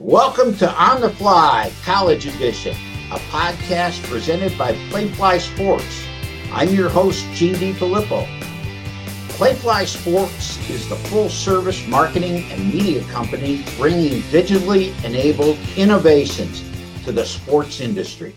[0.00, 2.76] Welcome to On the Fly College Edition,
[3.10, 6.04] a podcast presented by Playfly Sports.
[6.52, 8.26] I'm your host, Gene DiFilippo.
[9.38, 16.62] Playfly Sports is the full service marketing and media company bringing digitally enabled innovations
[17.06, 18.36] to the sports industry.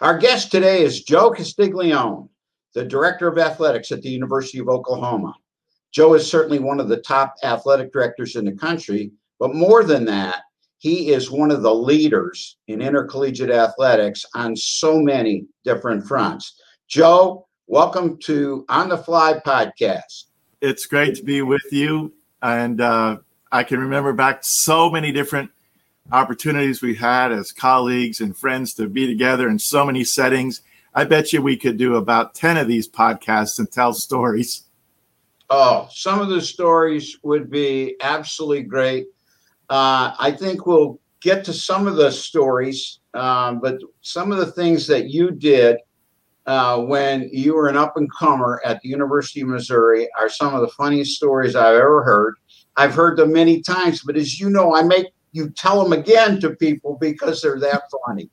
[0.00, 2.28] Our guest today is Joe Castiglione,
[2.74, 5.32] the Director of Athletics at the University of Oklahoma.
[5.92, 10.04] Joe is certainly one of the top athletic directors in the country but more than
[10.04, 10.42] that,
[10.78, 16.60] he is one of the leaders in intercollegiate athletics on so many different fronts.
[16.88, 20.24] Joe, welcome to On the Fly podcast.
[20.60, 22.12] It's great to be with you.
[22.42, 23.18] And uh,
[23.50, 25.50] I can remember back so many different
[26.12, 30.60] opportunities we had as colleagues and friends to be together in so many settings.
[30.94, 34.64] I bet you we could do about 10 of these podcasts and tell stories.
[35.48, 39.06] Oh, some of the stories would be absolutely great.
[39.70, 44.50] Uh, I think we'll get to some of the stories, um, but some of the
[44.50, 45.78] things that you did
[46.46, 50.54] uh, when you were an up and comer at the University of Missouri are some
[50.54, 52.34] of the funniest stories I've ever heard.
[52.76, 56.40] I've heard them many times, but as you know, I make you tell them again
[56.40, 58.28] to people because they're that funny.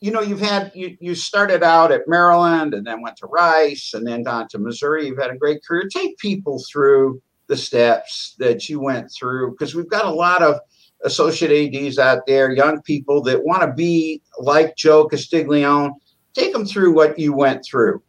[0.00, 3.92] you know, you've had you, you started out at Maryland and then went to Rice
[3.92, 5.06] and then down to Missouri.
[5.06, 5.88] You've had a great career.
[5.92, 10.58] Take people through the steps that you went through because we've got a lot of
[11.04, 15.92] associate ads out there young people that want to be like joe castiglione.
[16.34, 18.02] Take them through what you went through.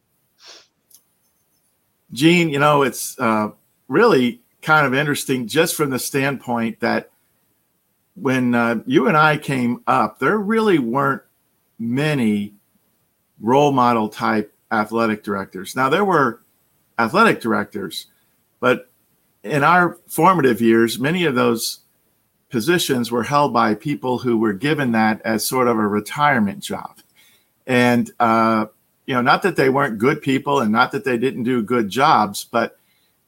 [2.12, 3.50] Gene you know it's uh,
[3.88, 7.12] really kind of interesting just from the standpoint that
[8.16, 11.22] when uh, you and i came up there really weren't
[11.78, 12.54] many
[13.40, 15.76] role model type athletic directors.
[15.76, 16.42] Now there were
[16.98, 18.08] athletic directors
[18.60, 18.90] but
[19.48, 21.80] in our formative years, many of those
[22.50, 27.00] positions were held by people who were given that as sort of a retirement job.
[27.66, 28.68] And, uh,
[29.06, 31.90] you know, not that they weren't good people and not that they didn't do good
[31.90, 32.80] jobs, but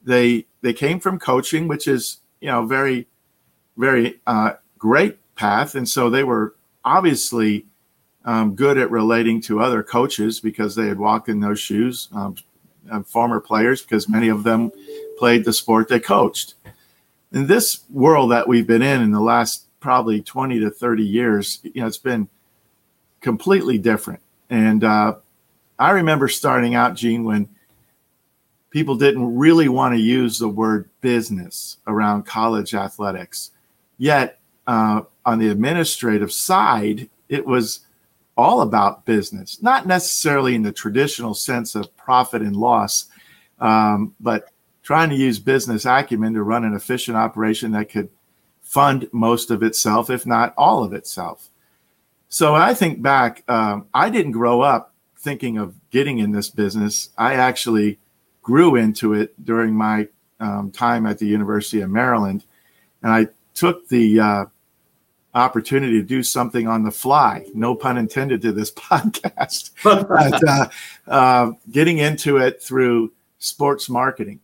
[0.02, 3.06] they they came from coaching, which is, you know, very,
[3.76, 5.74] very uh, great path.
[5.74, 7.66] And so they were obviously
[8.24, 12.36] um, good at relating to other coaches because they had walked in those shoes, um,
[13.06, 14.70] former players, because many of them
[15.20, 16.54] played the sport they coached.
[17.30, 21.60] In this world that we've been in in the last probably 20 to 30 years,
[21.62, 22.26] you know, it's been
[23.20, 24.20] completely different.
[24.48, 25.16] And uh,
[25.78, 27.50] I remember starting out, Gene, when
[28.70, 33.50] people didn't really want to use the word business around college athletics.
[33.98, 37.80] Yet, uh, on the administrative side, it was
[38.38, 43.10] all about business, not necessarily in the traditional sense of profit and loss,
[43.58, 44.48] um, but
[44.90, 48.08] trying to use business acumen to run an efficient operation that could
[48.60, 51.48] fund most of itself, if not all of itself.
[52.28, 57.10] So I think back, um, I didn't grow up thinking of getting in this business.
[57.16, 58.00] I actually
[58.42, 60.08] grew into it during my
[60.40, 62.42] um, time at the University of Maryland.
[63.00, 64.44] And I took the uh,
[65.36, 70.68] opportunity to do something on the fly, no pun intended to this podcast, but uh,
[71.06, 74.40] uh, getting into it through sports marketing.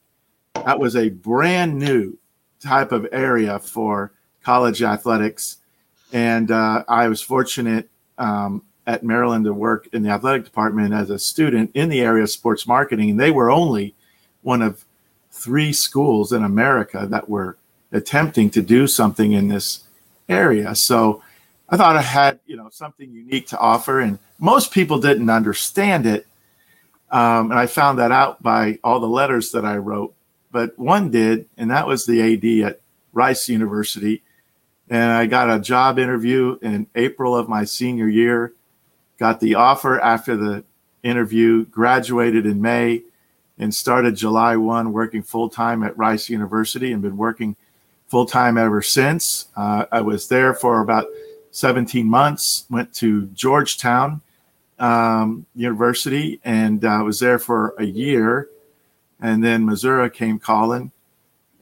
[0.64, 2.18] That was a brand new
[2.60, 4.12] type of area for
[4.42, 5.58] college athletics.
[6.12, 11.10] And uh, I was fortunate um, at Maryland to work in the athletic department as
[11.10, 13.10] a student in the area of sports marketing.
[13.10, 13.94] And they were only
[14.42, 14.84] one of
[15.30, 17.56] three schools in America that were
[17.92, 19.84] attempting to do something in this
[20.28, 20.74] area.
[20.74, 21.22] So
[21.68, 24.00] I thought I had, you know, something unique to offer.
[24.00, 26.26] And most people didn't understand it.
[27.10, 30.15] Um, and I found that out by all the letters that I wrote
[30.56, 32.80] but one did, and that was the AD at
[33.12, 34.22] Rice University.
[34.88, 38.54] And I got a job interview in April of my senior year,
[39.18, 40.64] got the offer after the
[41.02, 43.02] interview, graduated in May,
[43.58, 47.54] and started July 1 working full time at Rice University and been working
[48.08, 49.48] full time ever since.
[49.58, 51.04] Uh, I was there for about
[51.50, 54.22] 17 months, went to Georgetown
[54.78, 58.48] um, University, and uh, was there for a year
[59.20, 60.92] and then Missouri came calling,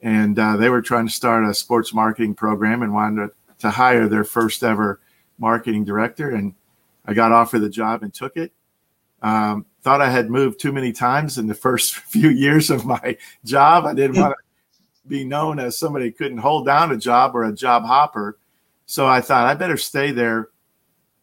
[0.01, 3.31] and uh, they were trying to start a sports marketing program and wanted to,
[3.71, 4.99] hire their first ever
[5.39, 6.29] marketing director.
[6.29, 6.53] And
[7.03, 8.51] I got offered the job and took it.
[9.23, 13.17] Um, thought I had moved too many times in the first few years of my
[13.43, 13.85] job.
[13.85, 17.43] I didn't want to be known as somebody who couldn't hold down a job or
[17.43, 18.37] a job hopper.
[18.85, 20.49] So I thought I better stay there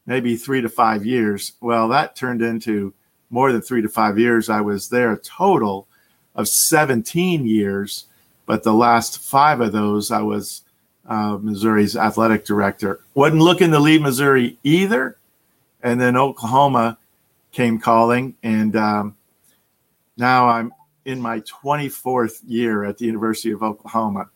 [0.07, 1.53] maybe three to five years.
[1.61, 2.93] Well, that turned into
[3.31, 4.49] more than three to five years.
[4.49, 5.87] I was there total
[6.35, 8.07] of 17 years,
[8.47, 10.63] but the last five of those I was
[11.09, 13.01] uh, Missouri's athletic director.
[13.15, 15.17] Wasn't looking to leave Missouri either.
[15.83, 16.99] And then Oklahoma
[17.51, 18.35] came calling.
[18.43, 19.17] And um,
[20.17, 20.73] now I'm
[21.05, 24.31] in my 24th year at the University of Oklahoma.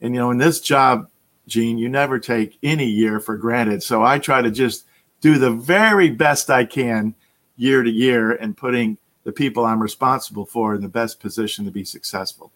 [0.00, 1.08] And, you know, in this job,
[1.46, 3.82] Gene, you never take any year for granted.
[3.82, 4.84] So I try to just
[5.20, 7.14] do the very best I can
[7.56, 11.70] year to year and putting the people I'm responsible for in the best position to
[11.70, 12.50] be successful.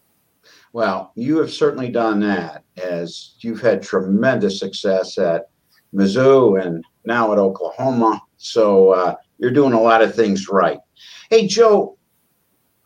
[0.72, 5.50] Well, you have certainly done that as you've had tremendous success at
[5.94, 8.22] Mizzou and now at Oklahoma.
[8.38, 10.78] So uh, you're doing a lot of things right.
[11.28, 11.98] Hey, Joe,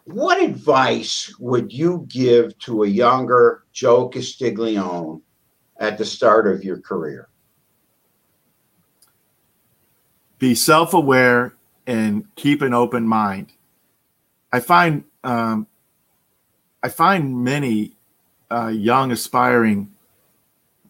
[0.03, 5.21] what advice would you give to a younger Joe Castiglione
[5.79, 7.29] at the start of your career?
[10.41, 11.55] Be self aware
[11.87, 13.53] and keep an open mind.
[14.56, 15.67] I find um,
[16.82, 17.93] I find many
[18.50, 19.93] uh, young aspiring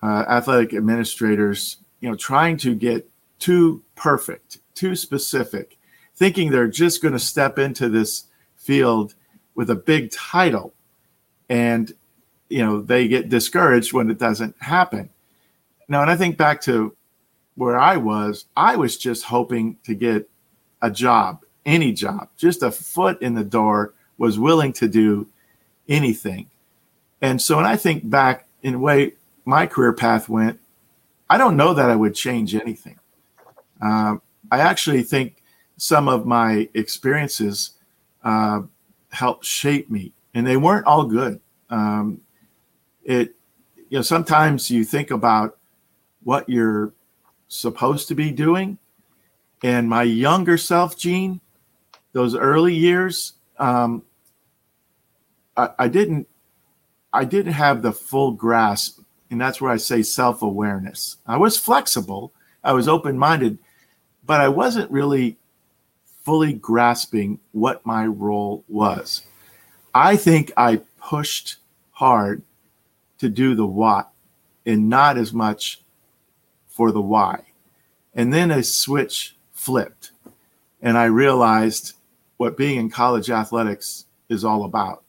[0.00, 3.10] uh, athletic administrators, you know, trying to get
[3.40, 5.78] too perfect, too specific,
[6.14, 9.16] thinking they're just going to step into this field
[9.56, 10.72] with a big title,
[11.48, 11.92] and
[12.48, 15.10] you know they get discouraged when it doesn't happen.
[15.88, 16.94] Now, and I think back to
[17.56, 20.30] where I was, I was just hoping to get
[20.80, 25.28] a job, any job, just a foot in the door, was willing to do
[25.88, 26.48] anything.
[27.20, 29.12] And so when I think back in the way
[29.44, 30.58] my career path went,
[31.28, 32.98] I don't know that I would change anything.
[33.82, 34.16] Uh,
[34.50, 35.42] I actually think
[35.76, 37.72] some of my experiences
[38.24, 38.62] uh,
[39.10, 41.40] helped shape me, and they weren't all good.
[41.68, 42.20] Um,
[43.04, 43.34] it,
[43.90, 45.58] you know, sometimes you think about
[46.22, 46.92] what you're
[47.48, 48.78] supposed to be doing,
[49.62, 51.40] and my younger self, Gene,
[52.16, 54.02] those early years, um,
[55.54, 56.26] I, I didn't
[57.12, 61.18] I didn't have the full grasp, and that's where I say self awareness.
[61.26, 62.32] I was flexible,
[62.64, 63.58] I was open minded,
[64.24, 65.36] but I wasn't really
[66.24, 69.26] fully grasping what my role was.
[69.94, 71.56] I think I pushed
[71.90, 72.40] hard
[73.18, 74.10] to do the what
[74.64, 75.82] and not as much
[76.66, 77.42] for the why.
[78.14, 80.12] And then a switch flipped,
[80.80, 81.92] and I realized
[82.36, 85.02] what being in college athletics is all about.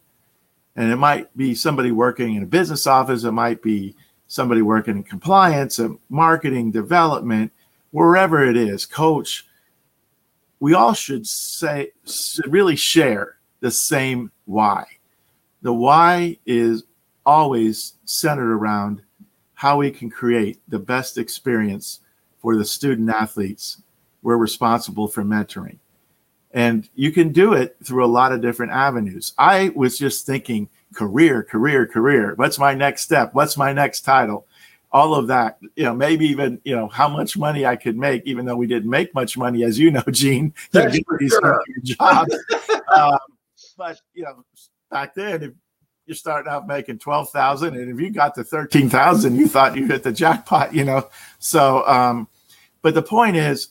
[0.75, 3.95] And it might be somebody working in a business office, it might be
[4.27, 5.79] somebody working in compliance,
[6.09, 7.51] marketing, development,
[7.91, 9.45] wherever it is, coach.
[10.59, 14.85] We all should say, should really share the same why.
[15.61, 16.83] The why is
[17.25, 19.01] always centered around
[19.53, 22.01] how we can create the best experience
[22.39, 23.81] for the student athletes
[24.21, 25.77] we're responsible for mentoring.
[26.51, 29.33] And you can do it through a lot of different avenues.
[29.37, 32.33] I was just thinking career, career, career.
[32.35, 33.33] What's my next step?
[33.33, 34.47] What's my next title?
[34.91, 38.23] All of that, you know, maybe even, you know, how much money I could make,
[38.25, 40.89] even though we didn't make much money, as you know, Gene, for
[41.27, 41.61] sure.
[41.83, 42.35] jobs.
[42.95, 43.17] um,
[43.77, 44.45] but, you know,
[44.89, 45.51] back then, if
[46.05, 50.03] you're starting out making 12,000 and if you got to 13,000, you thought you hit
[50.03, 51.09] the jackpot, you know?
[51.39, 52.29] So, um,
[52.81, 53.67] but the point is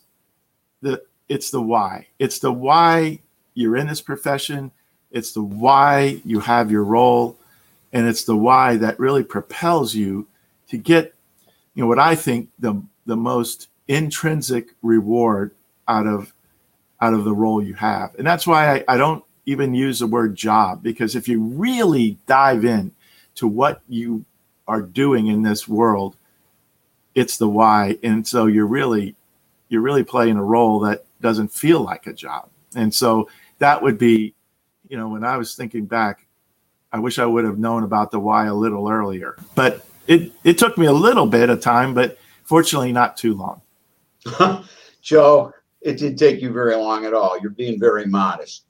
[0.83, 2.07] that it's the why.
[2.19, 3.21] It's the why
[3.55, 4.71] you're in this profession.
[5.11, 7.37] It's the why you have your role.
[7.93, 10.27] And it's the why that really propels you
[10.69, 11.15] to get,
[11.75, 15.55] you know, what I think the the most intrinsic reward
[15.89, 16.35] out of
[17.01, 18.15] out of the role you have.
[18.17, 22.19] And that's why I, I don't even use the word job, because if you really
[22.27, 22.93] dive in
[23.37, 24.25] to what you
[24.67, 26.17] are doing in this world,
[27.15, 27.97] it's the why.
[28.03, 29.15] And so you're really
[29.69, 32.51] you're really playing a role that doesn't feel like a job.
[32.75, 34.35] And so that would be,
[34.89, 36.27] you know, when I was thinking back,
[36.93, 39.37] I wish I would have known about the why a little earlier.
[39.55, 43.61] But it it took me a little bit of time, but fortunately not too long.
[45.03, 47.39] Joe, it didn't take you very long at all.
[47.41, 48.65] You're being very modest.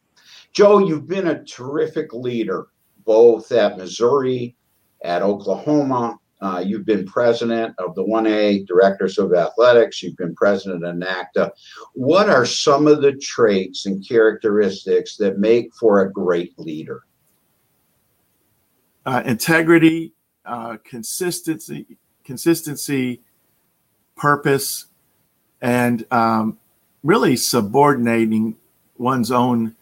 [0.53, 2.69] Joe, you've been a terrific leader
[3.05, 4.57] both at Missouri,
[5.05, 10.03] at Oklahoma, uh, you've been president of the 1A Directors of Athletics.
[10.03, 11.51] You've been president of NACDA.
[11.95, 17.05] What are some of the traits and characteristics that make for a great leader?
[19.07, 20.13] Uh, integrity,
[20.45, 21.87] uh, consistency,
[22.25, 23.23] consistency,
[24.17, 24.87] purpose,
[25.63, 26.59] and um,
[27.03, 28.57] really subordinating
[28.99, 29.75] one's own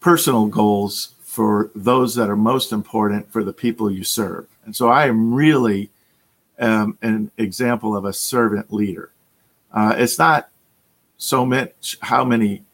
[0.00, 4.46] personal goals for those that are most important for the people you serve.
[4.64, 5.90] And so I am really
[6.58, 9.10] um, an example of a servant leader.
[9.72, 10.48] Uh, it's not
[11.16, 12.64] so much how many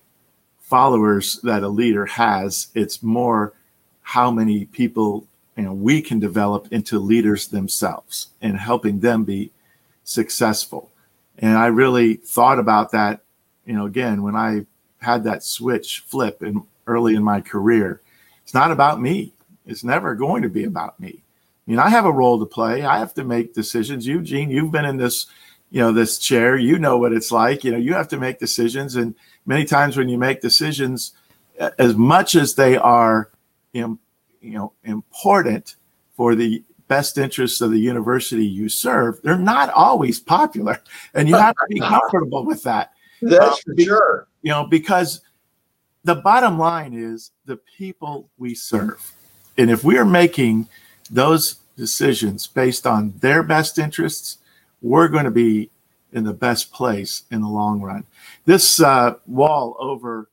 [0.60, 3.54] followers that a leader has, it's more
[4.02, 5.26] how many people
[5.56, 9.50] you know we can develop into leaders themselves and helping them be
[10.04, 10.90] successful.
[11.38, 13.20] And I really thought about that,
[13.64, 14.66] you know, again when I
[14.98, 18.00] had that switch flip in early in my career.
[18.42, 19.32] It's not about me.
[19.66, 21.22] It's never going to be about me.
[21.68, 22.82] I mean, I have a role to play.
[22.82, 24.06] I have to make decisions.
[24.06, 25.26] Eugene, you've been in this,
[25.68, 26.56] you know, this chair.
[26.56, 27.62] You know what it's like.
[27.62, 31.12] You know, you have to make decisions, and many times when you make decisions,
[31.78, 33.30] as much as they are,
[33.72, 33.98] you
[34.40, 35.76] know, important
[36.16, 40.80] for the best interests of the university you serve, they're not always popular,
[41.12, 42.92] and you have to be comfortable with that.
[43.20, 44.28] That's um, for sure.
[44.40, 45.20] You know, because
[46.02, 49.12] the bottom line is the people we serve.
[49.58, 50.66] And if we are making
[51.10, 54.38] those decisions based on their best interests,
[54.82, 55.70] we're going to be
[56.12, 58.04] in the best place in the long run.
[58.44, 60.28] This uh, wall over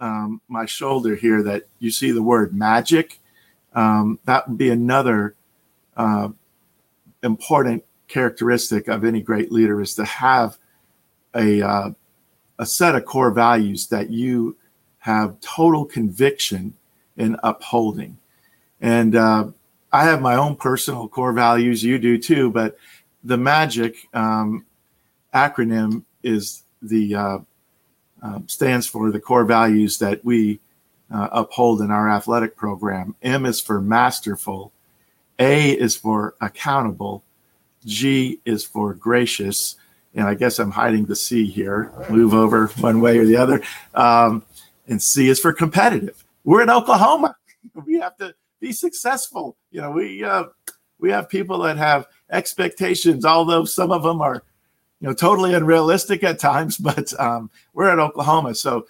[0.00, 3.18] um, my shoulder here that you see the word magic,
[3.74, 5.34] um, that would be another
[5.96, 6.28] uh,
[7.22, 10.58] important characteristic of any great leader is to have
[11.34, 11.90] a, uh,
[12.58, 14.56] a set of core values that you
[14.98, 16.74] have total conviction
[17.16, 18.16] in upholding.
[18.80, 19.48] And uh,
[19.94, 21.84] I have my own personal core values.
[21.84, 22.76] You do too, but
[23.22, 24.66] the MAGIC um,
[25.32, 27.38] acronym is the uh,
[28.20, 30.58] uh, stands for the core values that we
[31.14, 33.14] uh, uphold in our athletic program.
[33.22, 34.72] M is for masterful.
[35.38, 37.22] A is for accountable.
[37.86, 39.76] G is for gracious.
[40.16, 41.92] And I guess I'm hiding the C here.
[42.10, 43.62] Move over one way or the other.
[43.94, 44.42] Um,
[44.88, 46.24] and C is for competitive.
[46.42, 47.36] We're in Oklahoma.
[47.86, 49.56] We have to be successful.
[49.70, 50.44] You know, we uh,
[50.98, 54.42] we have people that have expectations, although some of them are,
[55.00, 56.76] you know, totally unrealistic at times.
[56.82, 58.86] But um, we're at Oklahoma, so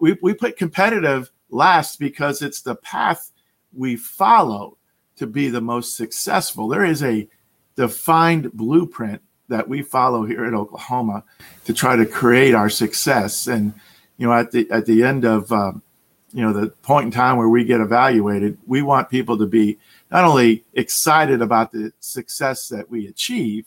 [0.00, 3.32] we we put competitive last because it's the path
[3.72, 4.76] we follow
[5.16, 6.68] to be the most successful.
[6.68, 7.28] There is a
[7.76, 11.24] defined blueprint that we follow here at Oklahoma
[11.64, 13.74] to try to create our success and
[14.20, 15.82] you know, at the at the end of um,
[16.32, 19.78] you know the point in time where we get evaluated, we want people to be
[20.10, 23.66] not only excited about the success that we achieve,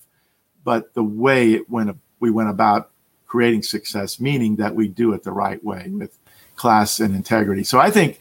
[0.64, 2.90] but the way it went we went about
[3.28, 6.18] creating success, meaning that we do it the right way with
[6.56, 7.64] class and integrity.
[7.64, 8.20] So I think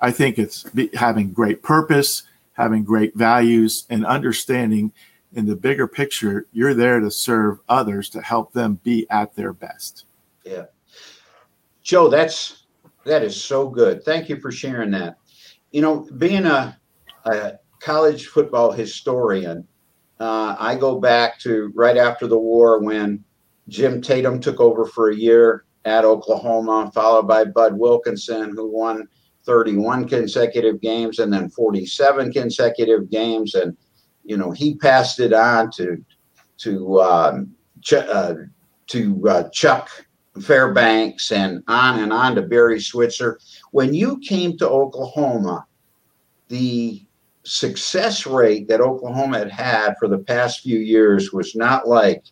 [0.00, 2.22] I think it's having great purpose,
[2.54, 4.92] having great values, and understanding
[5.34, 9.52] in the bigger picture, you're there to serve others to help them be at their
[9.52, 10.04] best.
[10.44, 10.66] Yeah.
[11.82, 12.61] Joe, that's
[13.04, 14.04] that is so good.
[14.04, 15.16] Thank you for sharing that.
[15.70, 16.78] You know, being a,
[17.24, 19.66] a college football historian,
[20.20, 23.24] uh, I go back to right after the war when
[23.68, 29.08] Jim Tatum took over for a year at Oklahoma, followed by Bud Wilkinson, who won
[29.44, 33.76] 31 consecutive games and then 47 consecutive games, and
[34.24, 36.04] you know he passed it on to
[36.58, 38.34] to um, Ch- uh,
[38.88, 39.90] to uh, Chuck
[40.40, 43.38] Fairbanks and on and on to Barry Switzer.
[43.72, 45.66] When you came to Oklahoma,
[46.48, 47.04] the
[47.44, 52.24] success rate that Oklahoma had had for the past few years was not like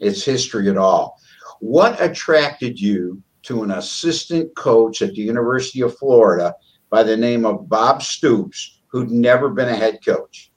[0.00, 1.18] its history at all.
[1.60, 6.54] What attracted you to an assistant coach at the University of Florida
[6.90, 10.52] by the name of Bob Stoops, who'd never been a head coach?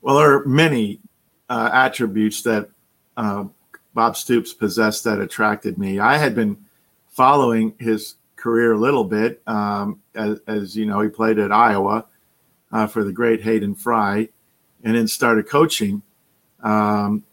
[0.00, 1.00] Well, there are many
[1.48, 2.68] uh, attributes that
[3.16, 3.44] uh,
[3.96, 5.98] Bob Stoops possessed that attracted me.
[5.98, 6.58] I had been
[7.08, 9.40] following his career a little bit.
[9.46, 12.04] Um, as, as, you know, he played at Iowa
[12.70, 14.28] uh, for the great Hayden Fry
[14.84, 16.02] and then started coaching.
[16.62, 17.24] Um,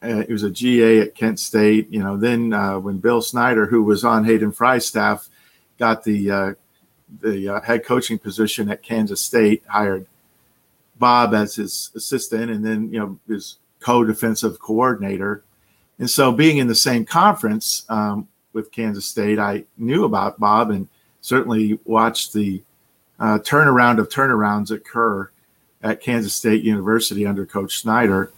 [0.00, 1.92] uh, he was a GA at Kent State.
[1.92, 5.28] You know, then uh, when Bill Snyder, who was on Hayden Fry's staff,
[5.78, 6.52] got the uh,
[7.20, 10.06] the uh, head coaching position at Kansas State, hired
[10.98, 15.44] Bob as his assistant, and then you know his co-defensive coordinator.
[16.00, 20.70] And so, being in the same conference um, with Kansas State, I knew about Bob
[20.70, 20.88] and
[21.20, 22.62] certainly watched the
[23.20, 25.30] uh, turnaround of turnarounds occur
[25.82, 28.32] at Kansas State University under Coach Snyder.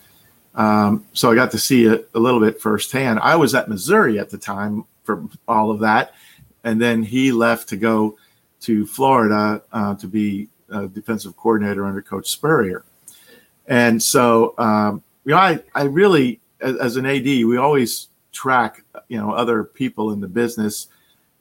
[0.57, 3.21] Um, so I got to see it a little bit firsthand.
[3.21, 6.15] I was at Missouri at the time for all of that,
[6.65, 8.19] and then he left to go
[8.63, 10.49] to Florida uh, to be
[10.93, 12.85] defensive coordinator under Coach Spurrier.
[13.69, 18.85] And so, um, you know, I, I really as, as an AD, we always track,
[19.09, 20.89] you know, other people in the business,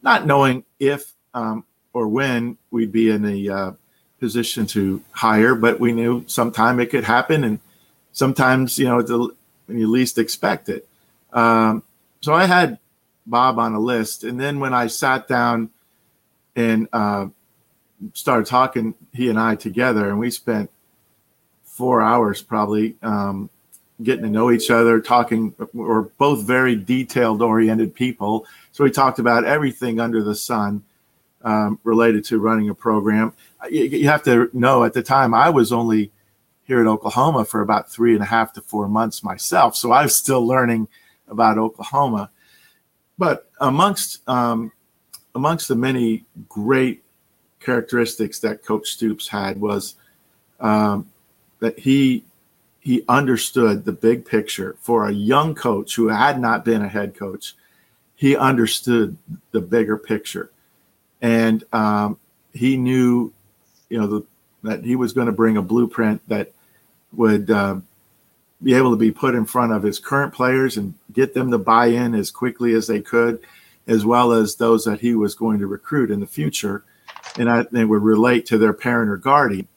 [0.02, 1.64] not knowing if um,
[1.94, 3.72] or when we'd be in a uh,
[4.20, 7.60] position to hire, but we knew sometime it could happen, and
[8.12, 9.30] sometimes, you know, the,
[9.66, 10.88] when you least expect it.
[11.34, 11.84] Um,
[12.22, 12.78] so I had
[13.26, 15.70] Bob on a list, and then when I sat down
[16.56, 17.28] and uh,
[18.14, 20.70] started talking, he and I together, and we spent
[21.64, 23.50] four hours probably um,
[24.04, 25.54] getting to know each other, talking.
[25.74, 28.46] We're both very detailed oriented people.
[28.72, 30.84] So we talked about everything under the sun
[31.44, 33.34] um, related to running a program.
[33.70, 36.12] You, you have to know at the time I was only
[36.64, 39.76] here at Oklahoma for about three and a half to four months myself.
[39.76, 40.88] So I was still learning
[41.28, 42.30] about Oklahoma.
[43.18, 44.72] But amongst um,
[45.36, 47.04] amongst the many great
[47.60, 49.96] characteristics that Coach Stoops had was
[50.60, 51.10] um,
[51.60, 52.24] that he
[52.82, 54.76] he understood the big picture.
[54.82, 57.56] For a young coach who had not been a head coach.
[58.16, 59.18] He understood
[59.52, 60.52] the bigger picture,
[61.24, 62.20] and um,
[62.54, 63.34] he knew,
[63.90, 64.24] you know, the,
[64.62, 66.52] that he was going to bring a blueprint that
[67.14, 67.78] would uh,
[68.62, 71.58] be able to be put in front of his current players and get them to
[71.58, 73.40] buy in as quickly as they could,
[73.88, 76.84] as well as those that he was going to recruit in the future,
[77.40, 79.68] and I, they would relate to their parent or guardian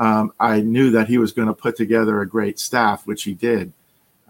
[0.00, 3.34] um, I knew that he was going to put together a great staff, which he
[3.34, 3.72] did.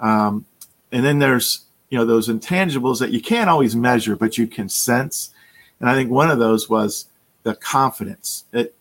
[0.00, 0.44] Um,
[0.90, 4.68] and then there's you know those intangibles that you can't always measure, but you can
[4.68, 5.30] sense.
[5.78, 7.06] And I think one of those was
[7.44, 8.44] the confidence.
[8.52, 8.74] It,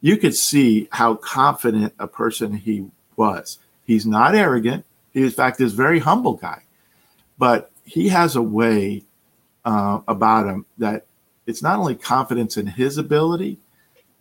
[0.00, 3.58] you could see how confident a person he was.
[3.84, 4.86] He's not arrogant.
[5.12, 6.62] He, in fact, is a very humble guy,
[7.38, 9.02] but he has a way
[9.64, 11.04] uh, about him that
[11.46, 13.58] it's not only confidence in his ability,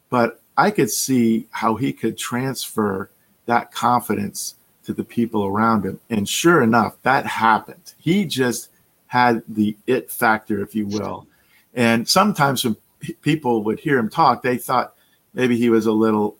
[0.09, 3.09] but I could see how he could transfer
[3.45, 6.01] that confidence to the people around him.
[6.09, 7.93] And sure enough, that happened.
[7.97, 8.69] He just
[9.07, 11.27] had the it factor, if you will.
[11.73, 12.75] And sometimes when
[13.21, 14.95] people would hear him talk, they thought
[15.33, 16.35] maybe he was a little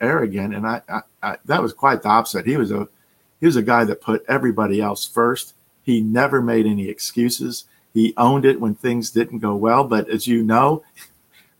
[0.00, 0.54] arrogant.
[0.54, 2.46] And I, I, I, that was quite the opposite.
[2.46, 2.86] He was a
[3.40, 5.54] he was a guy that put everybody else first.
[5.82, 7.64] He never made any excuses.
[7.92, 9.82] He owned it when things didn't go well.
[9.82, 10.84] But as you know,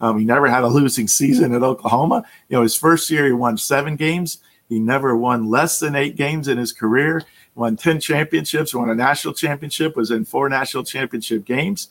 [0.00, 2.24] um, he never had a losing season at Oklahoma.
[2.48, 4.38] You know, his first year, he won seven games.
[4.68, 7.22] He never won less than eight games in his career.
[7.54, 11.88] Won 10 championships, won a national championship, was in four national championship games.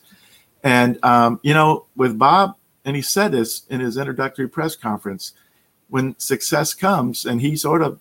[0.62, 5.32] And, um, you know, with Bob, and he said this in his introductory press conference
[5.88, 7.98] when success comes, and he sort of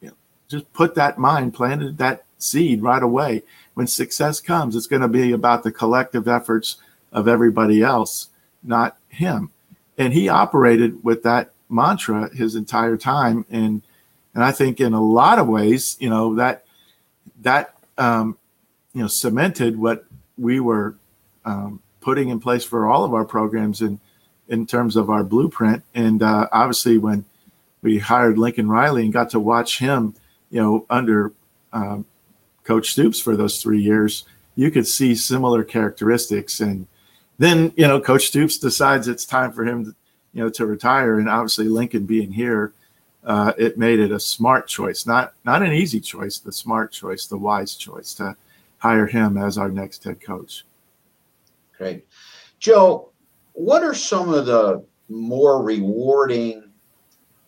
[0.00, 0.14] you know,
[0.48, 3.42] just put that mind, planted that seed right away.
[3.74, 6.76] When success comes, it's going to be about the collective efforts
[7.12, 8.28] of everybody else,
[8.62, 9.50] not him.
[9.96, 13.44] And he operated with that mantra his entire time.
[13.50, 13.82] And
[14.34, 16.64] and I think in a lot of ways, you know, that
[17.40, 18.38] that um,
[18.92, 20.04] you know cemented what
[20.36, 20.96] we were
[21.44, 24.00] um, putting in place for all of our programs in
[24.48, 25.82] in terms of our blueprint.
[25.94, 27.24] And uh, obviously, when
[27.82, 30.14] we hired Lincoln Riley and got to watch him,
[30.50, 31.32] you know, under
[31.72, 32.06] um,
[32.64, 36.86] Coach Stoops for those three years, you could see similar characteristics and
[37.38, 39.94] then you know coach stoops decides it's time for him to
[40.32, 41.18] you know to retire.
[41.18, 42.72] And obviously lincoln being here
[43.24, 47.26] uh, it made it a smart choice not not an easy choice the smart choice
[47.26, 48.36] the wise choice to
[48.78, 50.64] hire him as our next head coach.
[51.76, 52.06] Great.
[52.58, 53.10] Joe
[53.52, 56.70] what are some of the more rewarding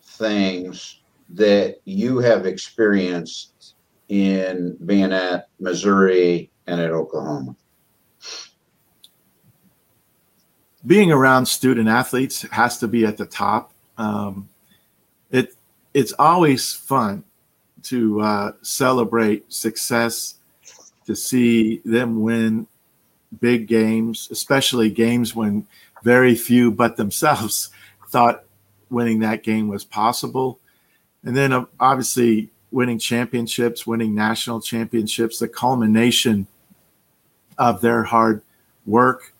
[0.03, 0.99] things
[1.29, 3.75] that you have experienced
[4.09, 7.55] in being at missouri and at oklahoma
[10.85, 13.71] being around student athletes has to be at the top.
[13.97, 14.49] Um,
[15.29, 15.55] it
[15.93, 17.23] it's always fun
[17.83, 20.35] to uh, celebrate success,
[21.05, 22.67] to see them win
[23.39, 25.65] big games, especially games when
[26.03, 27.69] very few but themselves
[28.09, 28.43] thought
[28.89, 30.59] winning that game was possible.
[31.23, 36.47] And then uh, obviously winning championships, winning national championships, the culmination
[37.57, 38.41] of their hard
[38.85, 39.33] work.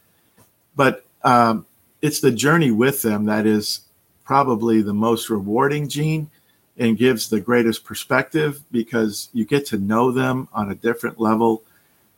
[0.76, 1.66] But um,
[2.02, 3.82] it's the journey with them that is
[4.24, 6.30] probably the most rewarding gene
[6.78, 11.64] and gives the greatest perspective because you get to know them on a different level.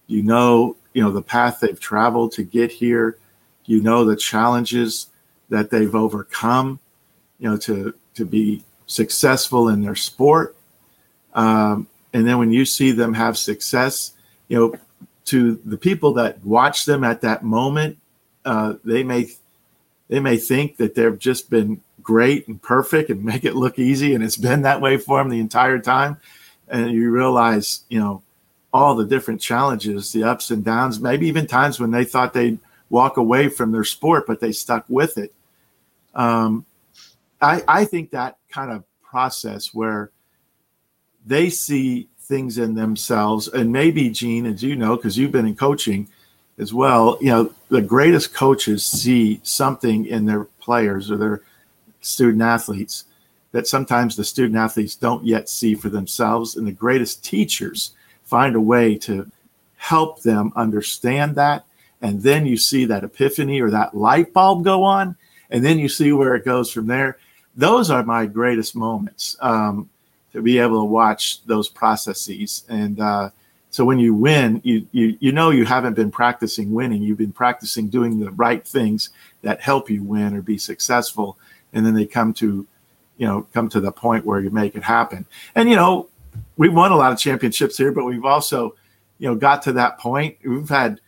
[0.08, 3.18] You know you know the path they've traveled to get here.
[3.66, 5.08] You know the challenges
[5.50, 6.80] that they've overcome
[7.40, 10.56] you know to to be successful in their sport.
[11.34, 14.14] Um, and then when you see them have success
[14.48, 14.76] you know
[15.26, 17.98] to the people that watch them at that moment
[18.46, 19.32] uh, they may
[20.10, 24.14] they may think that they've just been great and perfect and make it look easy,
[24.14, 26.18] and it's been that way for them the entire time.
[26.68, 28.24] And you realize, you know,
[28.74, 32.58] all the different challenges, the ups and downs, maybe even times when they thought they'd
[32.90, 35.34] walk away from their sport, but they stuck with it.
[36.16, 36.66] Um,
[37.42, 40.12] I, I think that kind of process where
[41.26, 45.56] they see things in themselves, and maybe Gene, as you know, because you've been in
[45.56, 46.08] coaching
[46.58, 51.42] as well, you know, the greatest coaches see something in their players or their
[52.02, 53.06] student athletes
[53.52, 56.56] that sometimes the student athletes don't yet see for themselves.
[56.56, 57.94] And the greatest teachers
[58.26, 59.28] find a way to
[59.78, 61.66] help them understand that.
[62.04, 65.16] And then you see that epiphany or that light bulb go on.
[65.50, 67.18] And then you see where it goes from there.
[67.56, 69.90] Those are my greatest moments um,
[70.32, 72.66] to be able to watch those processes.
[72.70, 73.32] And uh,
[73.74, 77.02] so when you win, you, you, you know you haven't been practicing winning.
[77.02, 79.10] You've been practicing doing the right things
[79.42, 81.40] that help you win or be successful.
[81.74, 82.68] And then they come to
[83.18, 86.10] you know come to the point where you make it happen and you know
[86.58, 88.76] we've won a lot of championships here but we've also
[89.20, 91.00] you know got to that point we've had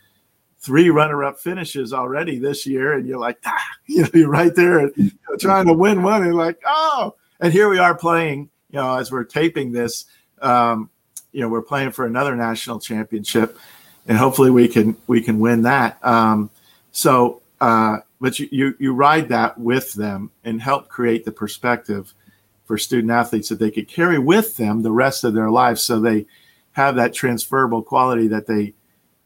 [0.60, 4.82] three runner-up finishes already this year and you're like ah, you know you're right there
[4.96, 8.78] you know, trying to win one and like oh and here we are playing you
[8.78, 10.04] know as we're taping this
[10.42, 10.90] um,
[11.36, 13.58] you know we're playing for another national championship
[14.08, 16.02] and hopefully we can we can win that.
[16.02, 16.48] Um,
[16.92, 22.14] so uh, but you, you, you ride that with them and help create the perspective
[22.64, 26.00] for student athletes that they could carry with them the rest of their lives so
[26.00, 26.24] they
[26.72, 28.72] have that transferable quality that they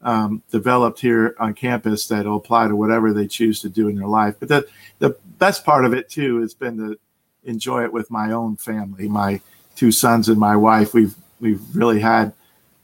[0.01, 3.95] um, developed here on campus that will apply to whatever they choose to do in
[3.95, 4.35] their life.
[4.37, 4.67] But the,
[4.99, 6.99] the best part of it too has been to
[7.45, 9.39] enjoy it with my own family my
[9.75, 10.93] two sons and my wife.
[10.93, 12.33] We've we've really had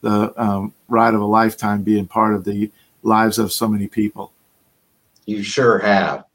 [0.01, 2.71] the um, ride of a lifetime being part of the
[3.03, 4.33] lives of so many people
[5.27, 6.25] you sure have.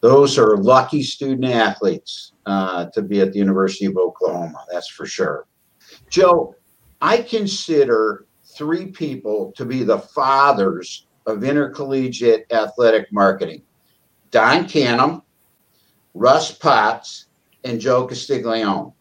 [0.00, 4.64] Those are lucky student athletes uh, to be at the University of Oklahoma.
[4.70, 5.46] That's for sure.
[6.08, 6.54] Joe,
[7.00, 13.62] I consider three people to be the fathers of intercollegiate athletic marketing
[14.30, 15.22] Don Canham,
[16.14, 17.26] Russ Potts,
[17.64, 18.92] and Joe Castiglione.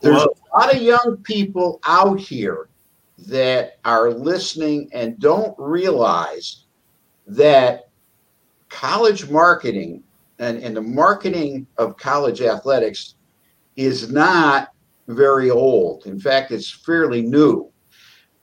[0.00, 2.68] There's a lot of young people out here
[3.26, 6.64] that are listening and don't realize
[7.26, 7.90] that
[8.68, 10.02] college marketing
[10.38, 13.16] and, and the marketing of college athletics
[13.76, 14.70] is not
[15.08, 16.06] very old.
[16.06, 17.70] In fact, it's fairly new.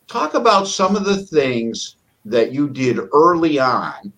[0.08, 4.14] Talk about some of the things that you did early on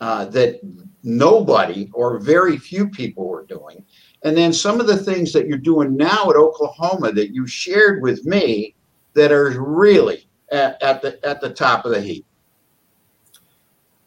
[0.00, 0.60] uh, that
[1.02, 3.84] nobody or very few people were doing.
[4.22, 8.02] And then some of the things that you're doing now at Oklahoma that you shared
[8.02, 8.74] with me
[9.14, 12.26] that are really at, at the at the top of the heap.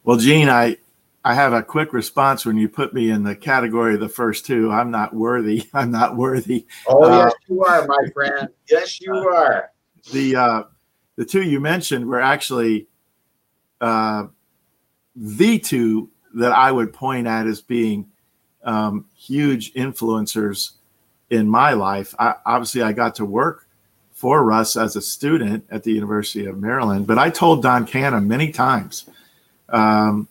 [0.04, 0.76] Well, Gene, I
[1.24, 4.44] I have a quick response when you put me in the category of the first
[4.44, 4.70] two.
[4.70, 5.68] I'm not worthy.
[5.74, 6.66] I'm not worthy.
[6.86, 8.48] Oh uh, yes, you are, my friend.
[8.70, 9.70] Yes, you are.
[10.12, 10.62] The uh,
[11.16, 12.88] the two you mentioned were actually
[13.80, 14.26] uh,
[15.16, 18.10] the two that I would point at as being
[18.64, 20.72] um, huge influencers
[21.30, 22.14] in my life.
[22.18, 23.66] I, obviously, I got to work
[24.12, 28.26] for Russ as a student at the University of Maryland, but I told Don Canham
[28.26, 29.08] many times.
[29.68, 30.28] Um,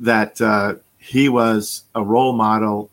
[0.00, 2.90] that uh, he was a role model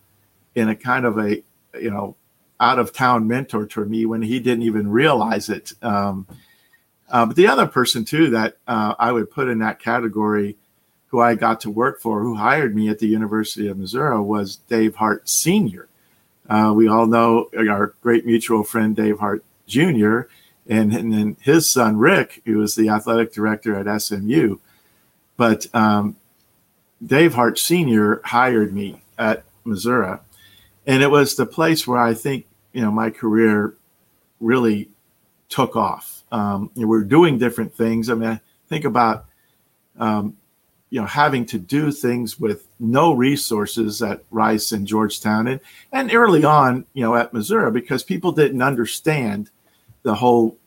[0.55, 1.41] in a kind of a
[1.79, 2.15] you know
[2.59, 5.73] out of town mentor to me when he didn't even realize it.
[5.81, 6.27] Um,
[7.09, 10.57] uh, but the other person too that uh, I would put in that category,
[11.11, 14.55] who I got to work for, who hired me at the University of Missouri, was
[14.55, 15.89] Dave Hart Sr.
[16.49, 20.21] Uh, we all know our great mutual friend Dave Hart Jr.
[20.67, 24.57] And, and then his son Rick, who was the athletic director at SMU.
[25.35, 26.15] But um,
[27.05, 28.21] Dave Hart Sr.
[28.23, 30.17] hired me at Missouri.
[30.87, 33.75] And it was the place where I think, you know, my career
[34.39, 34.89] really
[35.49, 36.23] took off.
[36.31, 38.09] Um, know, we're doing different things.
[38.09, 39.25] I mean, I think about,
[39.99, 40.37] um,
[40.91, 45.59] you know, having to do things with no resources at Rice and Georgetown and,
[45.91, 49.49] and early on, you know, at Missouri because people didn't understand
[50.03, 50.57] the whole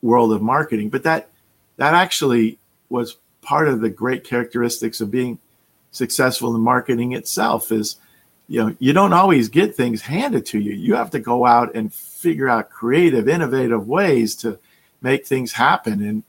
[0.00, 0.88] world of marketing.
[0.88, 1.28] But that,
[1.76, 5.38] that actually was part of the great characteristics of being–
[5.92, 7.96] successful in marketing itself is
[8.48, 11.74] you know you don't always get things handed to you you have to go out
[11.74, 14.58] and figure out creative innovative ways to
[15.02, 16.22] make things happen and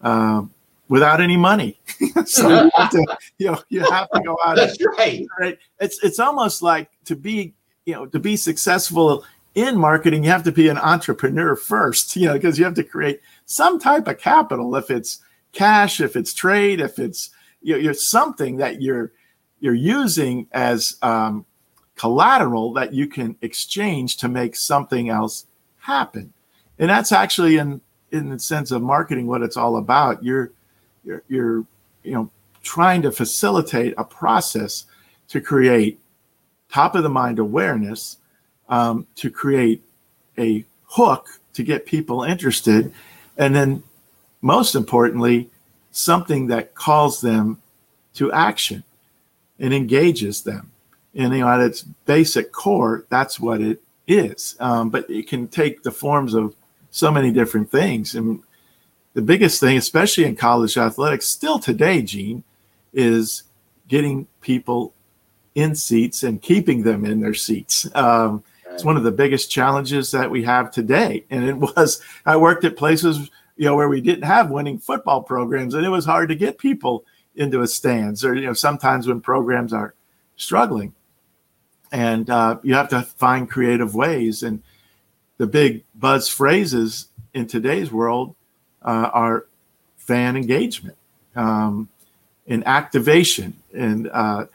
[0.00, 0.50] um,
[0.88, 1.78] without any money.
[2.26, 5.26] So you have, to, you know you have to go out that's and, right.
[5.38, 5.58] right?
[5.80, 7.54] It's it's almost like to be
[7.86, 9.24] you know to be successful
[9.54, 12.84] in marketing you have to be an entrepreneur first you know because you have to
[12.84, 14.76] create some type of capital.
[14.76, 15.20] If it's
[15.52, 17.30] cash if it's trade if it's
[17.62, 19.12] you're, you're something that you're
[19.60, 21.44] you're using as um,
[21.96, 25.46] collateral that you can exchange to make something else
[25.80, 26.32] happen.
[26.78, 30.22] And that's actually in in the sense of marketing what it's all about.
[30.24, 30.52] You're
[31.08, 31.64] you're, you're
[32.02, 32.30] you know
[32.62, 34.84] trying to facilitate a process
[35.28, 35.98] to create
[36.70, 38.18] top of the mind awareness
[38.68, 39.82] um, to create
[40.38, 42.92] a hook to get people interested
[43.36, 43.82] and then
[44.42, 45.48] most importantly
[45.90, 47.60] something that calls them
[48.14, 48.84] to action
[49.58, 50.70] and engages them.
[51.14, 54.56] And you know, at its basic core, that's what it is.
[54.60, 56.54] Um, but it can take the forms of
[56.90, 58.14] so many different things.
[58.14, 58.42] And
[59.18, 62.44] the biggest thing, especially in college athletics, still today, Gene,
[62.92, 63.42] is
[63.88, 64.94] getting people
[65.56, 67.84] in seats and keeping them in their seats.
[67.96, 71.24] Um, it's one of the biggest challenges that we have today.
[71.30, 75.24] And it was, I worked at places, you know, where we didn't have winning football
[75.24, 77.04] programs and it was hard to get people
[77.34, 79.94] into a stands or, you know, sometimes when programs are
[80.36, 80.94] struggling
[81.90, 84.44] and uh, you have to find creative ways.
[84.44, 84.62] And
[85.38, 88.36] the big buzz phrases in today's world
[88.82, 89.46] uh, are
[89.96, 90.96] fan engagement
[91.36, 91.88] um,
[92.46, 93.56] and activation.
[93.74, 94.46] And uh,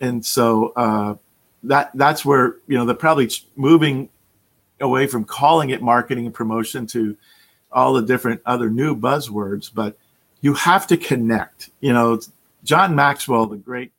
[0.00, 1.16] and so uh,
[1.64, 4.08] that that's where you know they're probably moving
[4.80, 7.16] away from calling it marketing and promotion to
[7.72, 9.96] all the different other new buzzwords but
[10.40, 11.70] you have to connect.
[11.80, 12.20] You know
[12.64, 13.92] john maxwell the great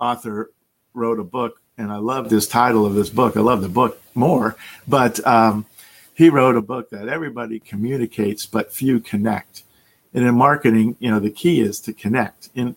[0.00, 0.50] author
[0.92, 3.36] wrote a book and i love this title of this book.
[3.36, 5.66] I love the book more but um,
[6.18, 9.62] he wrote a book that everybody communicates but few connect
[10.12, 12.76] and in marketing you know the key is to connect and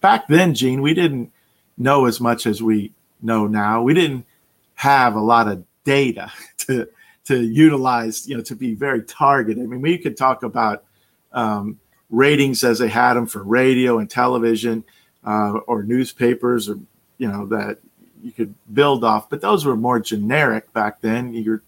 [0.00, 1.30] back then gene we didn't
[1.78, 3.82] know as much as we know now.
[3.82, 4.26] We didn't
[4.74, 6.88] have a lot of data to
[7.24, 9.62] to utilize, you know, to be very targeted.
[9.62, 10.84] I mean, we could talk about
[11.32, 14.82] um, ratings as they had them for radio and television
[15.24, 16.78] uh, or newspapers, or
[17.18, 17.78] you know that
[18.22, 21.32] you could build off, but those were more generic back then.
[21.32, 21.62] You're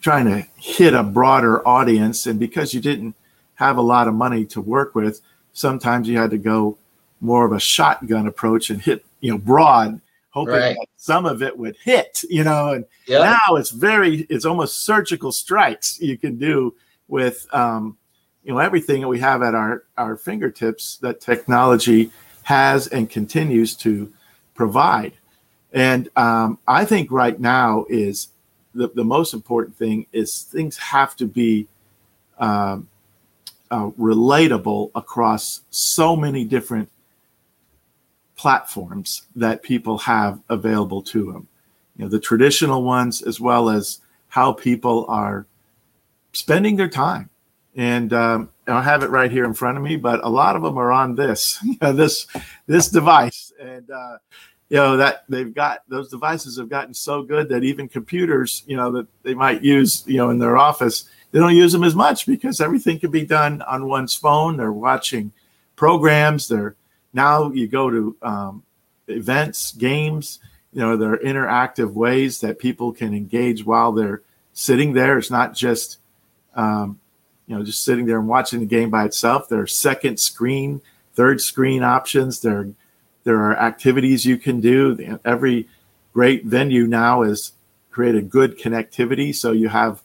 [0.00, 3.14] trying to hit a broader audience, and because you didn't
[3.54, 5.20] have a lot of money to work with,
[5.52, 6.78] sometimes you had to go
[7.20, 10.76] more of a shotgun approach and hit you know broad hoping right.
[10.76, 13.22] that some of it would hit you know and yep.
[13.22, 16.74] now it's very it's almost surgical strikes you can do
[17.08, 17.96] with um,
[18.44, 22.10] you know everything that we have at our our fingertips that technology
[22.42, 24.12] has and continues to
[24.54, 25.12] provide
[25.72, 28.28] and um, i think right now is
[28.78, 31.66] the, the most important thing is things have to be
[32.38, 32.88] um,
[33.70, 36.88] uh, relatable across so many different
[38.36, 41.48] platforms that people have available to them.
[41.96, 45.46] You know, the traditional ones, as well as how people are
[46.32, 47.30] spending their time.
[47.74, 50.62] And um, I have it right here in front of me, but a lot of
[50.62, 52.26] them are on this, you know, this,
[52.66, 53.52] this device.
[53.60, 54.18] And, uh,
[54.68, 58.76] you know, that they've got those devices have gotten so good that even computers, you
[58.76, 61.94] know, that they might use, you know, in their office, they don't use them as
[61.94, 64.56] much because everything can be done on one's phone.
[64.56, 65.32] They're watching
[65.76, 66.74] programs, they're
[67.12, 68.62] now you go to um,
[69.06, 70.40] events, games.
[70.72, 75.16] You know, there are interactive ways that people can engage while they're sitting there.
[75.16, 75.98] It's not just
[76.54, 77.00] um,
[77.46, 79.48] you know just sitting there and watching the game by itself.
[79.48, 80.82] There are second screen,
[81.14, 82.40] third screen options.
[82.40, 82.68] There
[83.24, 85.18] there are activities you can do.
[85.24, 85.68] Every
[86.12, 87.52] great venue now has
[87.90, 90.02] created good connectivity, so you have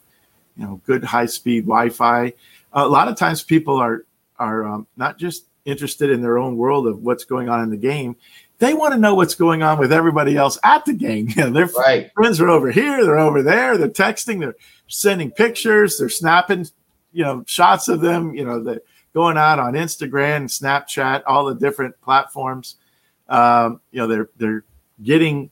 [0.56, 2.32] you know good high speed Wi-Fi.
[2.72, 4.04] A lot of times people are
[4.38, 7.76] are um, not just interested in their own world of what's going on in the
[7.76, 8.16] game.
[8.58, 11.28] They want to know what's going on with everybody else at the game.
[11.36, 12.12] You know, their right.
[12.14, 16.66] friends are over here, they're over there, they're texting, they're sending pictures, they're snapping,
[17.12, 18.82] you know, shots of them, you know, they're
[19.14, 22.76] going out on Instagram, Snapchat, all the different platforms.
[23.28, 24.64] Um, you know, they're they're
[25.02, 25.50] getting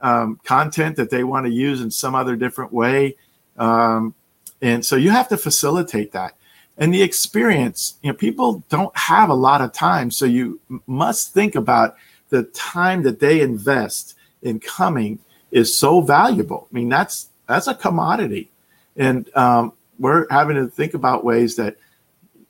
[0.00, 3.16] um, content that they want to use in some other different way.
[3.56, 4.14] Um,
[4.62, 6.36] and so you have to facilitate that.
[6.78, 11.34] And the experience you know people don't have a lot of time so you must
[11.34, 11.96] think about
[12.30, 15.18] the time that they invest in coming
[15.50, 16.68] is so valuable.
[16.70, 18.50] I mean that's that's a commodity.
[18.96, 21.76] And um, we're having to think about ways that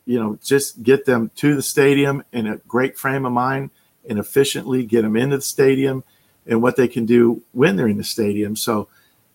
[0.07, 3.71] you know just get them to the stadium in a great frame of mind
[4.09, 6.05] and efficiently get them into the stadium
[6.47, 8.57] and what they can do when they're in the stadium.
[8.57, 8.89] So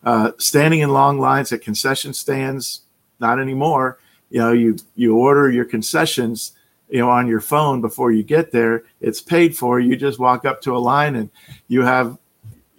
[0.03, 2.81] uh, standing in long lines at concession stands
[3.19, 3.99] not anymore.
[4.29, 6.53] You know you you order your concessions
[6.89, 8.83] you know on your phone before you get there.
[9.01, 9.79] It's paid for.
[9.79, 11.29] You just walk up to a line and
[11.67, 12.17] you have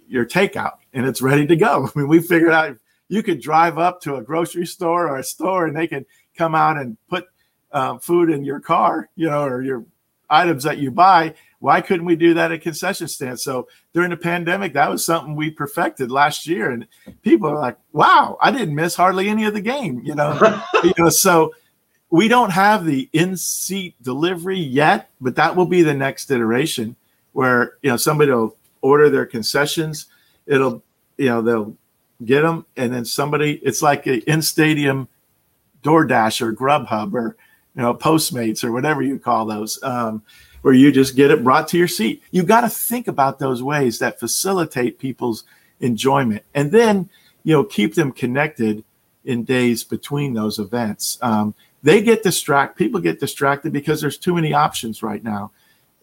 [0.07, 1.89] your takeout and it's ready to go.
[1.95, 2.77] I mean we figured out
[3.09, 6.05] you could drive up to a grocery store or a store and they could
[6.37, 7.27] come out and put
[7.71, 9.85] uh, food in your car you know or your
[10.29, 13.43] items that you buy why couldn't we do that at concession stands?
[13.43, 16.87] So during the pandemic, that was something we perfected last year, and
[17.23, 20.93] people are like, "Wow, I didn't miss hardly any of the game." You know, you
[20.97, 21.09] know.
[21.09, 21.53] So
[22.09, 26.95] we don't have the in-seat delivery yet, but that will be the next iteration
[27.33, 30.05] where you know somebody will order their concessions.
[30.45, 30.83] It'll
[31.17, 31.77] you know they'll
[32.23, 33.53] get them, and then somebody.
[33.63, 35.07] It's like an in-stadium
[35.81, 37.35] DoorDash or Grubhub or
[37.77, 40.23] you know, Postmates or whatever you call those, um,
[40.67, 42.21] where you just get it brought to your seat.
[42.29, 45.45] You got to think about those ways that facilitate people's
[45.79, 47.09] enjoyment, and then
[47.45, 48.83] you know keep them connected
[49.23, 51.19] in days between those events.
[51.21, 52.75] Um, they get distracted.
[52.77, 55.51] People get distracted because there's too many options right now,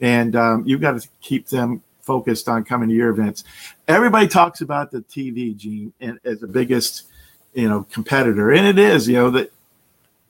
[0.01, 3.45] and um, you've got to keep them focused on coming to your events.
[3.87, 7.05] Everybody talks about the TV, Gene, and as the biggest,
[7.53, 9.07] you know, competitor, and it is.
[9.09, 9.53] You know that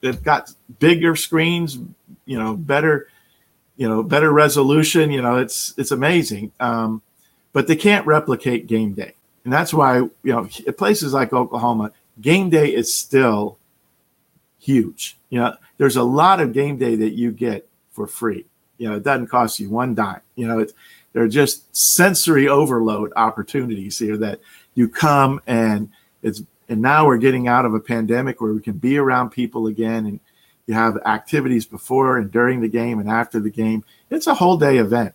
[0.01, 1.79] they've got bigger screens,
[2.25, 3.07] you know, better,
[3.77, 5.11] you know, better resolution.
[5.11, 7.01] You know, it's it's amazing, um,
[7.53, 12.49] but they can't replicate game day, and that's why you know places like Oklahoma, game
[12.49, 13.57] day is still
[14.59, 15.17] huge.
[15.29, 18.45] You know, there's a lot of game day that you get for free.
[18.77, 20.21] You know, it doesn't cost you one dime.
[20.35, 20.73] You know, it's
[21.13, 24.41] they're just sensory overload opportunities here that
[24.73, 25.89] you come and
[26.21, 29.67] it's and now we're getting out of a pandemic where we can be around people
[29.67, 30.19] again and
[30.67, 34.57] you have activities before and during the game and after the game it's a whole
[34.57, 35.13] day event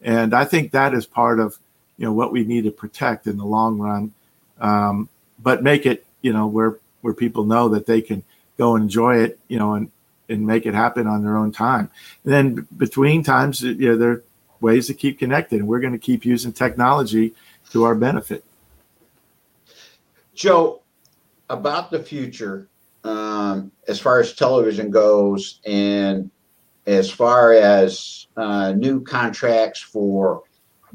[0.00, 1.58] and i think that is part of
[1.96, 4.12] you know what we need to protect in the long run
[4.60, 8.22] um, but make it you know where where people know that they can
[8.58, 9.90] go enjoy it you know and
[10.28, 11.90] and make it happen on their own time
[12.24, 14.22] and then between times you know there are
[14.62, 15.58] ways to keep connected.
[15.58, 17.34] And we're going to keep using technology
[17.72, 18.44] to our benefit.
[20.34, 20.80] Joe,
[21.50, 22.68] about the future,
[23.04, 26.30] um, as far as television goes, and
[26.86, 30.42] as far as uh, new contracts for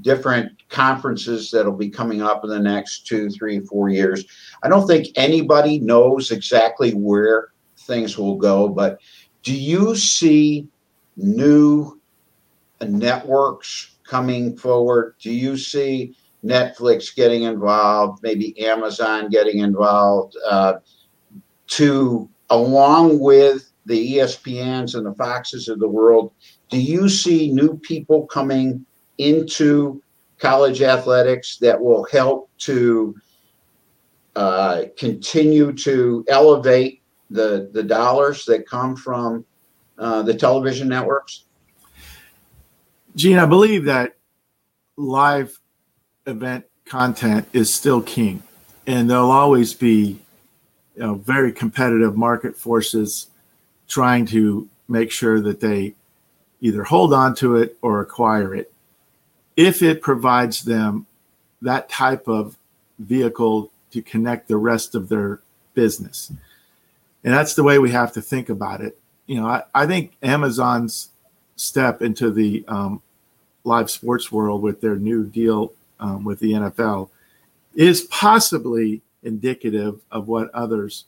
[0.01, 4.25] different conferences that'll be coming up in the next two, three, four years,
[4.63, 8.67] I don't think anybody knows exactly where things will go.
[8.67, 8.99] But
[9.43, 10.67] do you see
[11.15, 11.99] new
[12.81, 15.15] networks coming forward?
[15.19, 20.73] Do you see Netflix getting involved, maybe Amazon getting involved, uh,
[21.67, 26.31] to along with the ESPNs and the Foxes of the world?
[26.69, 28.85] Do you see new people coming
[29.17, 30.01] into
[30.39, 33.15] college athletics that will help to
[34.35, 39.43] uh, continue to elevate the the dollars that come from
[39.97, 41.45] uh, the television networks?
[43.15, 44.15] Gene, I believe that
[44.95, 45.59] live
[46.27, 48.43] event content is still king,
[48.85, 50.19] and there'll always be
[50.97, 53.27] you know, very competitive market forces
[53.87, 55.93] trying to make sure that they
[56.59, 58.73] either hold on to it or acquire it
[59.55, 61.05] if it provides them
[61.61, 62.57] that type of
[62.97, 65.39] vehicle to connect the rest of their
[65.75, 66.31] business.
[67.23, 68.97] And that's the way we have to think about it.
[69.27, 71.09] You know, I, I think Amazon's
[71.57, 73.03] step into the um,
[73.63, 77.09] live sports world with their new deal um, with the NFL
[77.75, 81.05] is possibly indicative of what others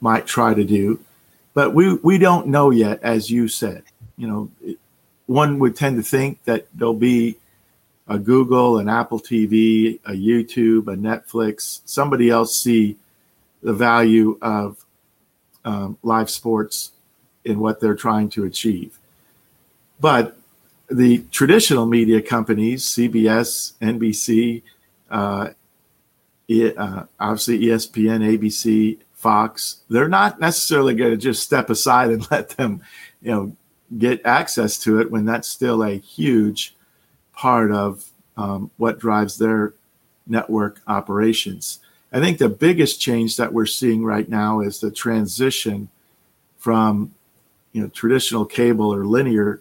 [0.00, 1.00] might try to do.
[1.54, 3.84] But we, we don't know yet, as you said.
[4.16, 4.76] You know,
[5.26, 7.36] one would tend to think that there'll be
[8.08, 12.96] a Google, an Apple TV, a YouTube, a Netflix, somebody else see
[13.62, 14.84] the value of
[15.64, 16.92] um, live sports
[17.44, 18.98] in what they're trying to achieve.
[20.00, 20.36] But
[20.90, 24.62] the traditional media companies, CBS, NBC,
[25.10, 25.50] uh,
[26.50, 32.50] uh, obviously ESPN, ABC, Fox, they're not necessarily going to just step aside and let
[32.50, 32.82] them,
[33.22, 33.56] you know,
[33.98, 36.74] get access to it when that's still a huge
[37.32, 39.74] part of um, what drives their
[40.26, 41.80] network operations.
[42.12, 45.88] I think the biggest change that we're seeing right now is the transition
[46.58, 47.14] from,
[47.72, 49.60] you know, traditional cable or linear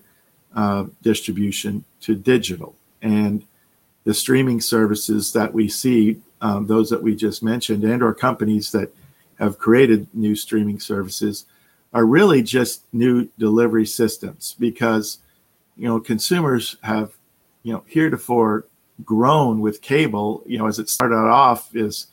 [0.56, 2.76] uh, distribution to digital.
[3.02, 3.46] And
[4.04, 8.72] the streaming services that we see, um, those that we just mentioned, and or companies
[8.72, 8.94] that
[9.40, 11.46] have created new streaming services,
[11.94, 15.20] are really just new delivery systems because
[15.76, 17.14] you know consumers have
[17.64, 18.66] you know heretofore
[19.06, 20.44] grown with cable.
[20.46, 22.08] You know, as it started off is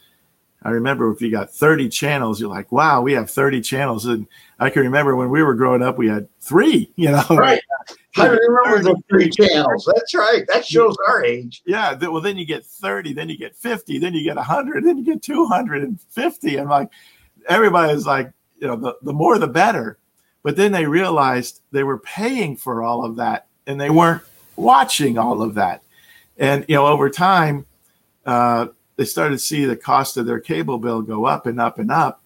[0.66, 4.04] I remember if you got 30 channels, you're like, wow, we have 30 channels.
[4.04, 4.26] And
[4.58, 7.24] I can remember when we were growing up, we had three, you know.
[7.30, 7.62] Right.
[8.16, 9.88] I remember the three channels.
[9.94, 10.44] That's right.
[10.52, 11.62] That shows our age.
[11.66, 11.94] Yeah.
[11.94, 15.04] Well, then you get 30, then you get 50, then you get 100, then you
[15.04, 16.56] get 250.
[16.56, 16.90] And like,
[17.48, 19.98] everybody's like, you know, the, the more the better.
[20.42, 24.22] But then they realized they were paying for all of that and they weren't
[24.56, 25.84] watching all of that.
[26.36, 27.66] And, you know, over time,
[28.24, 31.78] uh, they started to see the cost of their cable bill go up and up
[31.78, 32.22] and up,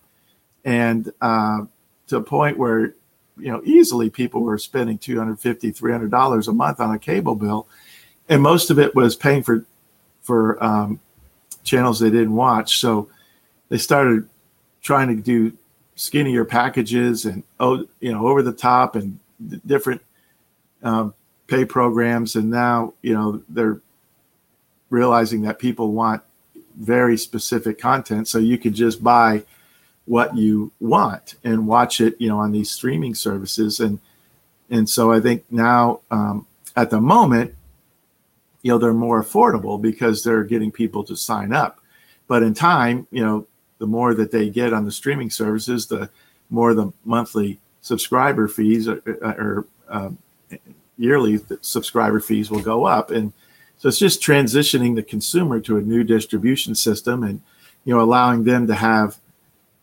[0.64, 1.60] and uh,
[2.08, 2.94] to a point where
[3.36, 7.66] you know easily people were spending 250 300 dollars a month on a cable bill.
[8.28, 9.64] And most of it was paying for
[10.22, 11.00] for um,
[11.64, 12.78] channels they didn't watch.
[12.78, 13.08] So
[13.68, 14.28] they started
[14.82, 15.56] trying to do
[15.96, 19.18] skinnier packages and oh, you know, over the top and
[19.66, 20.00] different
[20.82, 21.14] um,
[21.46, 23.80] pay programs, and now you know they're
[24.88, 26.22] realizing that people want
[26.80, 29.44] very specific content, so you could just buy
[30.06, 34.00] what you want and watch it, you know, on these streaming services, and
[34.70, 37.54] and so I think now um, at the moment,
[38.62, 41.80] you know, they're more affordable because they're getting people to sign up,
[42.26, 43.46] but in time, you know,
[43.78, 46.10] the more that they get on the streaming services, the
[46.50, 50.18] more the monthly subscriber fees or, or um,
[50.98, 53.10] yearly subscriber fees will go up.
[53.10, 53.32] And
[53.80, 57.40] so it's just transitioning the consumer to a new distribution system and,
[57.86, 59.16] you know, allowing them to have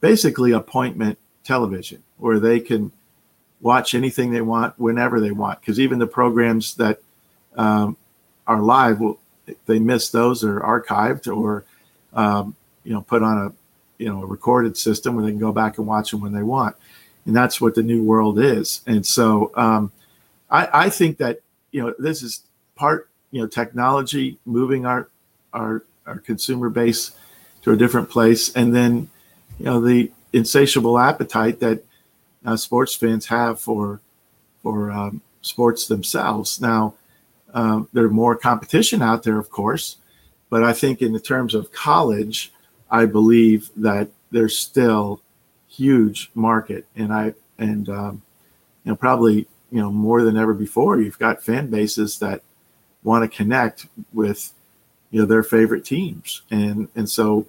[0.02, 2.92] basically appointment television where they can
[3.60, 5.60] watch anything they want whenever they want.
[5.60, 7.00] Because even the programs that
[7.56, 7.98] um,
[8.46, 9.20] are live, will
[9.66, 11.66] they miss those or archived or,
[12.14, 13.54] um, you know, put on a,
[13.98, 16.44] you know, a recorded system where they can go back and watch them when they
[16.44, 16.76] want.
[17.26, 18.82] And that's what the new world is.
[18.86, 19.92] And so, um,
[20.52, 21.42] I, I think that
[21.72, 22.44] you know this is
[22.76, 25.10] part you know technology moving our
[25.54, 27.12] our our consumer base
[27.62, 29.12] to a different place, and then
[29.60, 31.84] you know the insatiable appetite that
[32.48, 34.02] uh, sports fans have for
[34.64, 36.60] for um, sports themselves.
[36.60, 36.96] Now,
[37.54, 39.98] um, there's more competition out there, of course,
[40.50, 42.52] but I think in the terms of college,
[42.90, 45.22] I believe that there's still
[45.68, 48.24] huge market, and I and um,
[48.84, 52.42] you know probably you know more than ever before you've got fan bases that
[53.04, 54.54] want to connect with
[55.12, 56.42] you know their favorite teams.
[56.52, 57.48] And and so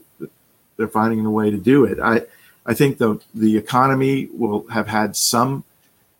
[0.77, 1.99] they're finding a way to do it.
[1.99, 2.23] I
[2.67, 5.65] i think the the economy will have had some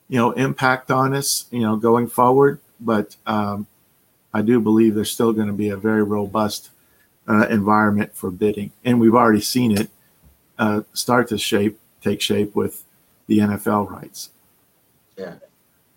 [0.09, 2.61] you know impact on us you know going forward.
[2.81, 3.67] But um,
[4.33, 6.71] i do believe there's still going to be a very robust
[7.29, 8.73] uh, environment for bidding.
[8.85, 9.91] And we've already seen it
[10.59, 12.85] uh, start to shape take shape with
[13.27, 14.31] the nfl rights.
[15.17, 15.35] Yeah.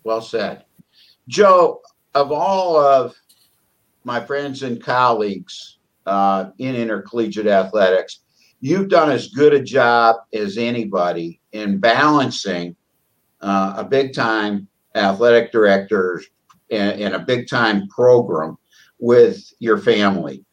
[0.04, 0.64] Well said.
[1.28, 1.80] Joe,
[2.14, 3.14] of all of
[4.04, 8.20] my friends and colleagues uh, in intercollegiate athletics,
[8.60, 12.74] you've done as good a job as anybody in balancing
[13.40, 16.22] uh, a big time athletic director
[16.70, 18.56] and, a big time program
[18.98, 20.44] with your family.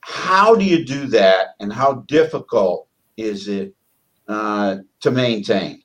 [0.00, 3.74] How do you do that, and how difficult is it
[4.26, 5.82] uh, to maintain?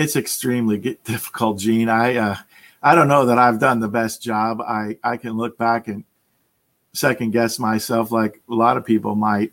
[0.00, 1.90] it's extremely difficult, Gene.
[1.90, 2.36] I uh,
[2.82, 4.60] I don't know that I've done the best job.
[4.60, 6.04] I I can look back and
[6.92, 9.52] second guess myself, like a lot of people might.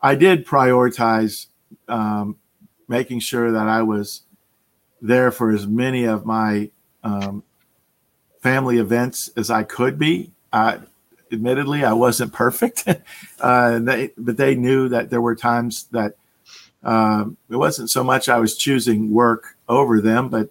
[0.00, 1.46] I did prioritize
[1.88, 2.36] um,
[2.88, 4.22] making sure that I was
[5.00, 6.70] there for as many of my
[7.02, 7.42] um,
[8.40, 10.32] family events as I could be.
[10.52, 10.78] Uh,
[11.32, 12.84] admittedly, I wasn't perfect,
[13.40, 16.16] uh, they, but they knew that there were times that
[16.82, 20.50] um, it wasn't so much I was choosing work over them, but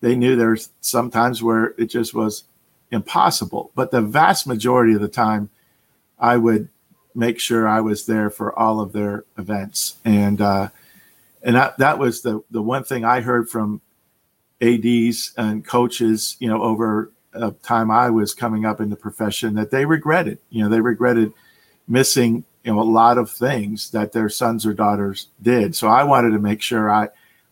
[0.00, 2.44] they knew there's sometimes where it just was
[2.90, 3.70] impossible.
[3.74, 5.50] But the vast majority of the time,
[6.18, 6.68] I would
[7.14, 10.68] make sure I was there for all of their events, and uh,
[11.42, 13.80] and that that was the the one thing I heard from
[14.60, 19.54] ads and coaches, you know, over a time I was coming up in the profession
[19.54, 20.38] that they regretted.
[20.50, 21.32] You know, they regretted
[21.86, 25.74] missing you know a lot of things that their sons or daughters did.
[25.74, 27.08] So I wanted to make sure I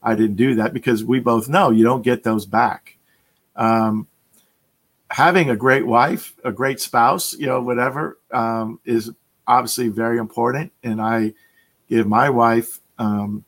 [0.06, 2.96] I didn't do that because we both know you don't get those back.
[3.56, 4.06] Um,
[5.10, 9.10] having a great wife, a great spouse, you know, whatever, um, is
[9.48, 11.34] obviously very important, and I
[11.88, 13.44] give my wife um,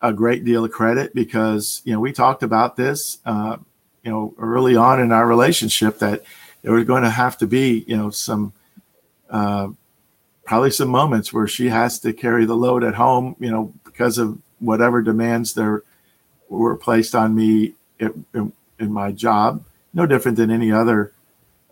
[0.00, 3.56] a great deal of credit because you know we talked about this, uh,
[4.04, 6.22] you know, early on in our relationship that
[6.62, 8.52] there was going to have to be you know some.
[9.28, 9.70] Uh,
[10.44, 14.16] probably some moments where she has to carry the load at home, you know, because
[14.16, 15.82] of whatever demands there
[16.48, 19.64] were placed on me in, in, in my job.
[19.92, 21.12] No different than any other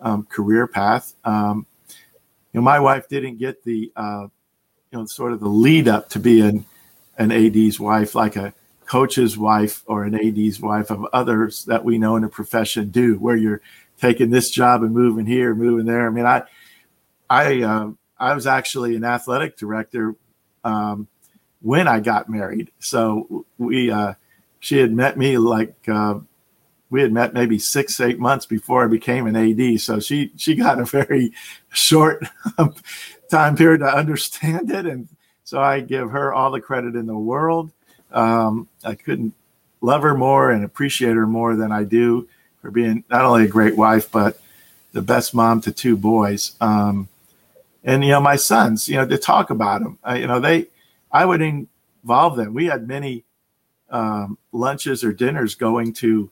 [0.01, 1.15] um, career path.
[1.25, 1.67] Um,
[2.53, 4.29] you know, my wife didn't get the, uh,
[4.91, 6.65] you know, sort of the lead up to being
[7.19, 8.55] an AD's wife, like a
[8.87, 13.17] coach's wife or an AD's wife of others that we know in the profession do,
[13.17, 13.61] where you're
[14.01, 16.07] taking this job and moving here, moving there.
[16.07, 16.43] I mean, I,
[17.29, 20.15] I, um, I was actually an athletic director
[20.63, 21.09] um,
[21.65, 22.71] when I got married.
[22.79, 24.15] So we, uh,
[24.61, 26.19] she had met me like uh,
[26.91, 29.81] we had met maybe six, eight months before I became an AD.
[29.81, 31.33] So she she got a very
[31.73, 32.25] short
[33.31, 35.09] time period to understand it, and
[35.43, 37.73] so I give her all the credit in the world.
[38.13, 39.35] Um, I couldn't
[39.81, 42.29] love her more and appreciate her more than I do
[42.61, 44.39] for being not only a great wife but
[44.93, 46.57] the best mom to two boys.
[46.61, 47.09] Um,
[47.83, 50.69] and you know my sons you know to talk about them you know they
[51.15, 52.53] i would involve them.
[52.53, 53.25] We had many
[53.89, 56.31] um, lunches or dinners going to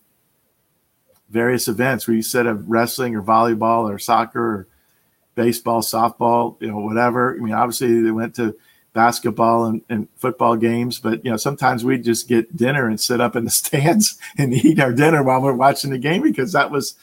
[1.30, 4.68] various events where you said of wrestling or volleyball or soccer or
[5.37, 7.35] baseball, softball, you know, whatever.
[7.35, 8.55] I mean, obviously they went to
[8.93, 13.22] basketball and, and, football games, but you know, sometimes we'd just get dinner and sit
[13.22, 16.70] up in the stands and eat our dinner while we're watching the game because that
[16.70, 16.97] was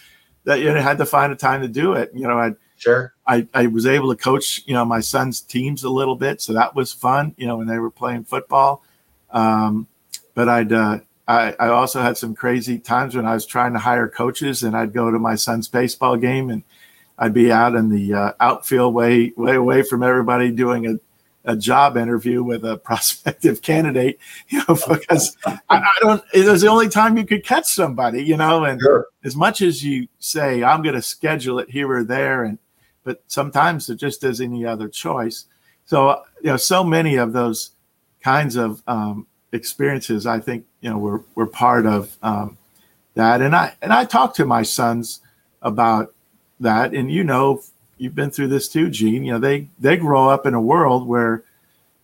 [0.44, 2.12] that you know, had to find a time to do it.
[2.14, 5.84] You know, I sure I, I was able to coach, you know, my son's teams
[5.84, 8.84] a little bit, so that was fun, you know, when they were playing football.
[9.30, 9.88] Um,
[10.34, 13.80] but I'd uh, I, I also had some crazy times when I was trying to
[13.80, 16.64] hire coaches, and I'd go to my son's baseball game, and
[17.20, 21.56] I'd be out in the uh, outfield, way way away from everybody, doing a, a
[21.56, 24.18] job interview with a prospective candidate,
[24.48, 26.24] you know, because I, I, don't.
[26.34, 28.66] It was the only time you could catch somebody, you know.
[28.66, 29.06] And sure.
[29.24, 32.58] as much as you say, I'm going to schedule it here or there, and
[33.10, 35.46] but sometimes there just is any other choice.
[35.88, 37.72] So you know, so many of those
[38.22, 42.56] kinds of um, experiences, I think you know we're we're part of um,
[43.16, 43.42] that.
[43.42, 45.22] And I and I talk to my sons
[45.64, 46.14] about
[46.60, 46.94] that.
[46.94, 47.64] And you know,
[47.98, 49.24] you've been through this too, Gene.
[49.24, 51.44] You know, they they grow up in a world where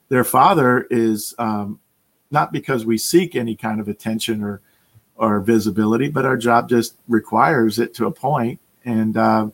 [0.09, 1.79] their father is um,
[2.31, 4.59] not because we seek any kind of attention or
[5.17, 9.49] or visibility, but our job just requires it to a point, and uh,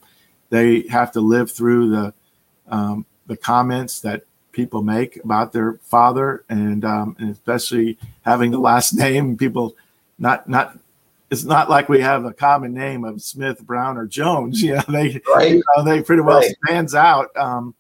[0.51, 2.13] they have to live through the
[2.67, 8.59] um, the comments that people make about their father, and, um, and especially having the
[8.59, 9.37] last name.
[9.37, 9.75] People
[10.19, 10.77] not not
[11.31, 14.61] it's not like we have a common name of Smith, Brown, or Jones.
[14.61, 15.51] You know, they right.
[15.51, 16.55] you know, they pretty well right.
[16.65, 17.35] stands out.
[17.35, 17.73] Um,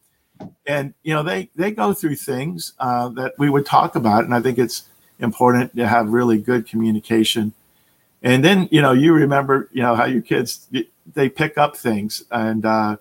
[0.65, 4.33] and you know, they they go through things uh, that we would talk about, and
[4.33, 4.83] I think it's
[5.19, 7.53] important to have really good communication.
[8.21, 10.67] And then you know, you remember you know how your kids
[11.13, 12.97] they pick up things, and uh,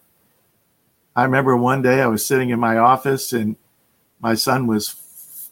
[1.14, 3.56] I remember one day I was sitting in my office and
[4.20, 4.88] my son was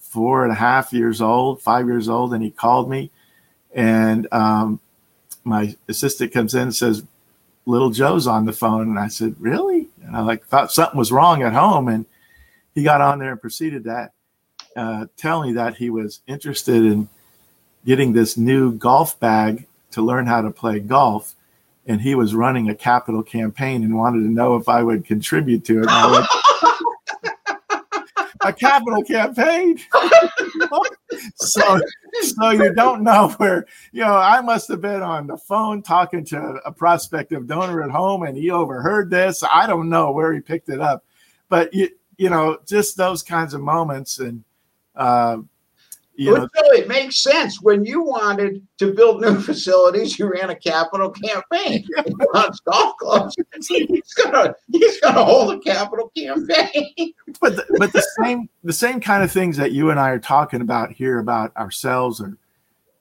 [0.00, 3.10] four and a half years old, five years old, and he called me.
[3.74, 4.80] And um,
[5.44, 7.02] my assistant comes in and says,
[7.66, 8.88] Little Joe's on the phone.
[8.88, 9.88] And I said, Really?
[10.02, 11.88] And I like thought something was wrong at home.
[11.88, 12.06] And
[12.74, 14.12] he got on there and proceeded that
[14.76, 17.08] uh, tell me that he was interested in
[17.85, 21.35] getting this new golf bag to learn how to play golf
[21.89, 25.64] and he was running a capital campaign and wanted to know if I would contribute
[25.64, 25.89] to it.
[28.43, 29.79] a capital campaign.
[31.37, 31.81] so,
[32.20, 36.24] so you don't know where, you know, I must have been on the phone talking
[36.26, 39.43] to a prospective donor at home and he overheard this.
[39.43, 41.05] I don't know where he picked it up,
[41.49, 44.45] but you, you know, just those kinds of moments and,
[44.95, 45.39] uh,
[46.18, 47.62] you know, so it makes sense.
[47.62, 51.86] When you wanted to build new facilities, you ran a capital campaign.
[52.64, 53.36] golf clubs.
[53.68, 57.14] He's gonna he's gonna hold a capital campaign.
[57.40, 60.18] but the, but the same the same kind of things that you and I are
[60.18, 62.36] talking about here about ourselves or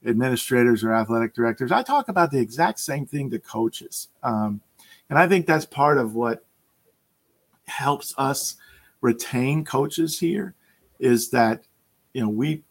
[0.05, 1.71] administrators or athletic directors.
[1.71, 4.61] I talk about the exact same thing to coaches, um,
[5.09, 6.45] and I think that's part of what
[7.65, 8.57] helps us
[9.01, 10.53] retain coaches here
[10.99, 11.63] is that
[12.13, 12.63] you know we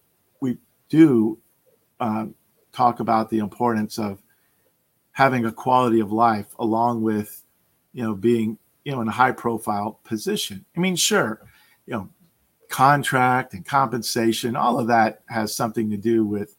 [0.88, 1.38] do
[2.00, 2.26] uh,
[2.72, 4.22] talk about the importance of
[5.12, 7.42] having a quality of life along with
[7.92, 10.64] you know being you know in a high profile position.
[10.76, 11.40] I mean sure
[11.86, 12.08] you know
[12.68, 16.56] contract and compensation all of that has something to do with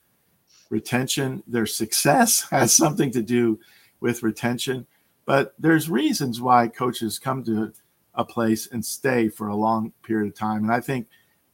[0.69, 1.43] retention.
[1.47, 3.59] Their success has something to do
[3.99, 4.88] with retention.
[5.25, 7.73] But there's reasons why coaches come to
[8.15, 10.63] a place and stay for a long period of time.
[10.63, 11.07] And i think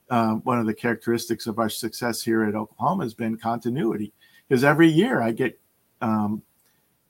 [0.09, 4.13] um, one of the characteristics of our success here at Oklahoma has been continuity.
[4.47, 5.59] Because every year I get
[6.01, 6.43] um,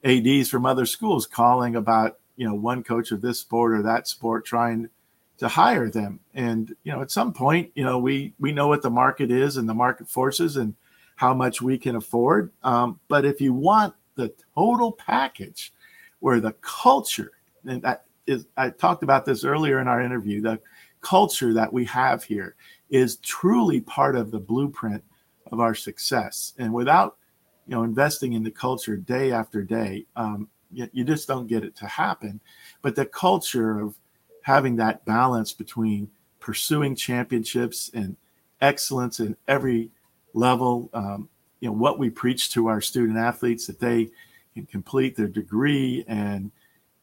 [0.04, 4.08] ads from other schools calling about you know one coach of this sport or that
[4.08, 4.90] sport trying
[5.38, 8.82] to hire them and you know at some point you know we we know what
[8.82, 10.76] the market is and the market forces and
[11.16, 15.74] how much we can afford um, but if you want the total package
[16.20, 17.32] where the culture
[17.66, 20.60] and that is i talked about this earlier in our interview the
[21.02, 22.56] culture that we have here
[22.94, 25.04] is truly part of the blueprint
[25.52, 26.54] of our success.
[26.60, 27.18] And without,
[27.66, 31.64] you know, investing in the culture day after day, um, you, you just don't get
[31.64, 32.40] it to happen.
[32.84, 33.96] But the culture of
[34.44, 36.08] having that balance between
[36.40, 38.16] pursuing championships and
[38.62, 39.90] excellence in every
[40.36, 41.28] level, um,
[41.62, 44.12] you know, what we preach to our student athletes that they
[44.54, 46.52] can complete their degree and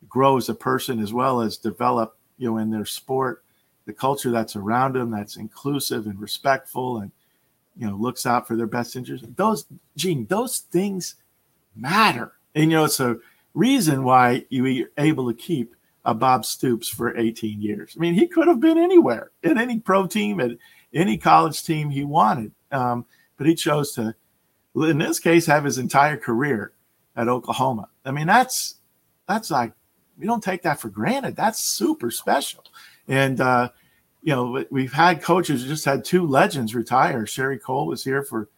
[0.08, 3.42] grow as a person as well as develop, you know, in their sport
[3.90, 7.10] the culture that's around them that's inclusive and respectful and
[7.76, 9.66] you know looks out for their best interests those
[9.96, 11.16] gene those things
[11.74, 13.16] matter and you know it's a
[13.54, 15.74] reason why you were able to keep
[16.04, 19.78] a bob stoops for 18 years i mean he could have been anywhere in any
[19.78, 20.52] pro team at
[20.92, 22.52] any college team he wanted.
[22.72, 24.14] Um, but he chose to,
[24.76, 26.72] in this case, have his entire career
[27.16, 27.88] at Oklahoma.
[28.04, 28.76] I mean, that's
[29.28, 29.72] that's like
[30.18, 31.36] we don't take that for granted.
[31.36, 32.64] That's super special.
[33.08, 33.70] And uh,
[34.22, 37.26] you know, we've had coaches just had two legends retire.
[37.26, 38.48] Sherri Coale was here for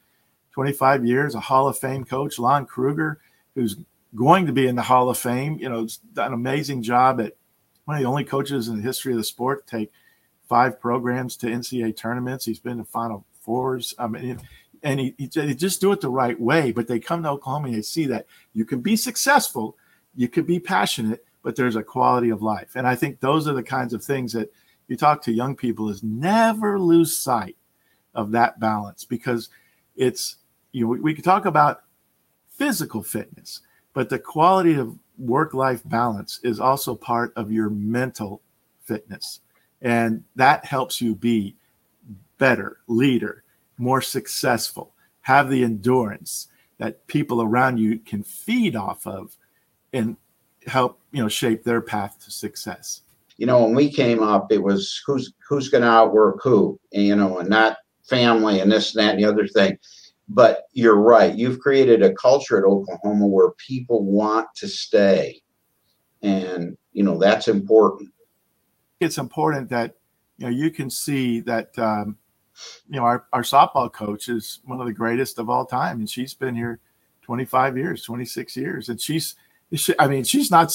[0.52, 3.20] 25 years, a Hall of Fame coach, Lon Kruger,
[3.54, 3.76] who's
[4.14, 5.58] going to be in the Hall of Fame.
[5.58, 7.36] You know, done an amazing job at
[7.84, 9.92] one of the only coaches in the history of the sport to take
[10.48, 12.44] five programs to NCAA tournaments.
[12.44, 13.94] He's been to Final Fours.
[13.98, 14.40] I mean,
[14.82, 16.72] and he, he, he just do it the right way.
[16.72, 19.76] But they come to Oklahoma and they see that you can be successful,
[20.14, 22.72] you can be passionate, but there's a quality of life.
[22.74, 24.52] And I think those are the kinds of things that
[24.92, 27.56] you talk to young people is never lose sight
[28.14, 29.48] of that balance because
[29.96, 30.36] it's
[30.70, 31.82] you know we, we could talk about
[32.48, 33.60] physical fitness
[33.92, 38.40] but the quality of work life balance is also part of your mental
[38.84, 39.40] fitness.
[39.80, 41.56] And that helps you be
[42.38, 43.44] better leader
[43.78, 49.36] more successful have the endurance that people around you can feed off of
[49.92, 50.16] and
[50.66, 53.01] help you know shape their path to success
[53.42, 57.02] you know when we came up it was who's who's going to outwork who and,
[57.02, 59.76] you know and not family and this and that and the other thing.
[60.28, 65.42] But you're right you've created a culture at oklahoma where people want to stay.
[66.22, 68.10] And you know that's important.
[69.00, 69.96] It's important that
[70.38, 72.18] you know you can see that um,
[72.88, 76.08] you know our, our softball coach is one of the greatest of all time and
[76.08, 76.78] she's been here
[77.22, 79.34] 25 years 26 years and she's
[79.74, 80.70] she, i mean she's not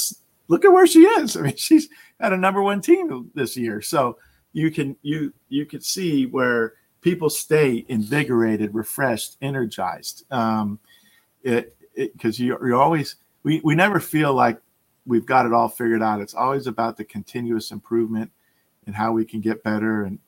[0.48, 1.36] look at where she is.
[1.38, 1.89] I mean she's
[2.20, 3.82] at a number one team this year.
[3.82, 4.18] So
[4.54, 10.26] you can you you can see where people stay invigorated refreshed energized.
[10.32, 10.80] Um
[11.43, 14.60] it because you, you're always we we never feel like
[15.06, 16.22] we've got it all figured out.
[16.22, 18.30] It's always about the continuous improvement
[18.86, 20.20] and how we can get better and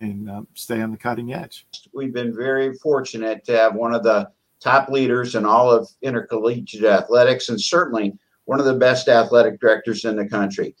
[0.00, 1.66] and um, stay on the cutting edge.
[1.94, 6.84] We've been very fortunate to have one of the top leaders in all of intercollegiate
[6.84, 10.74] athletics and certainly one of the best athletic directors in the country.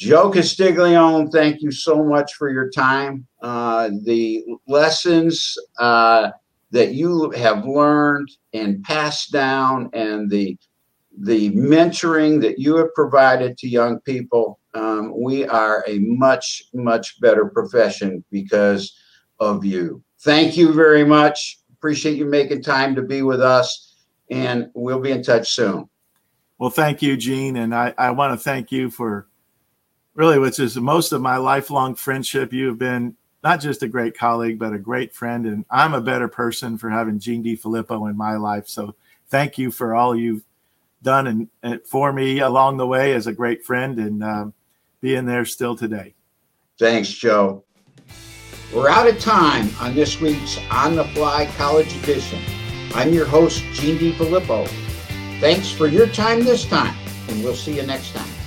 [0.00, 3.26] Joe Castiglione, thank you so much for your time.
[3.42, 6.30] Uh, the lessons uh,
[6.70, 10.56] that you have learned and passed down, and the
[11.18, 17.20] the mentoring that you have provided to young people, um, we are a much much
[17.20, 18.96] better profession because
[19.38, 20.02] of you.
[20.20, 21.58] Thank you very much.
[21.74, 23.96] Appreciate you making time to be with us,
[24.30, 25.89] and we'll be in touch soon.
[26.60, 27.56] Well, thank you, Gene.
[27.56, 29.26] And I, I want to thank you for
[30.14, 32.52] really, which is most of my lifelong friendship.
[32.52, 35.46] You have been not just a great colleague, but a great friend.
[35.46, 38.68] And I'm a better person for having Gene DeFilippo in my life.
[38.68, 38.94] So
[39.30, 40.44] thank you for all you've
[41.02, 44.52] done and, and for me along the way as a great friend and um,
[45.00, 46.12] being there still today.
[46.78, 47.64] Thanks, Joe.
[48.74, 52.38] We're out of time on this week's On the Fly College Edition.
[52.94, 54.89] I'm your host, Gene DeFilippo.
[55.40, 56.94] Thanks for your time this time,
[57.28, 58.39] and we'll see you next time.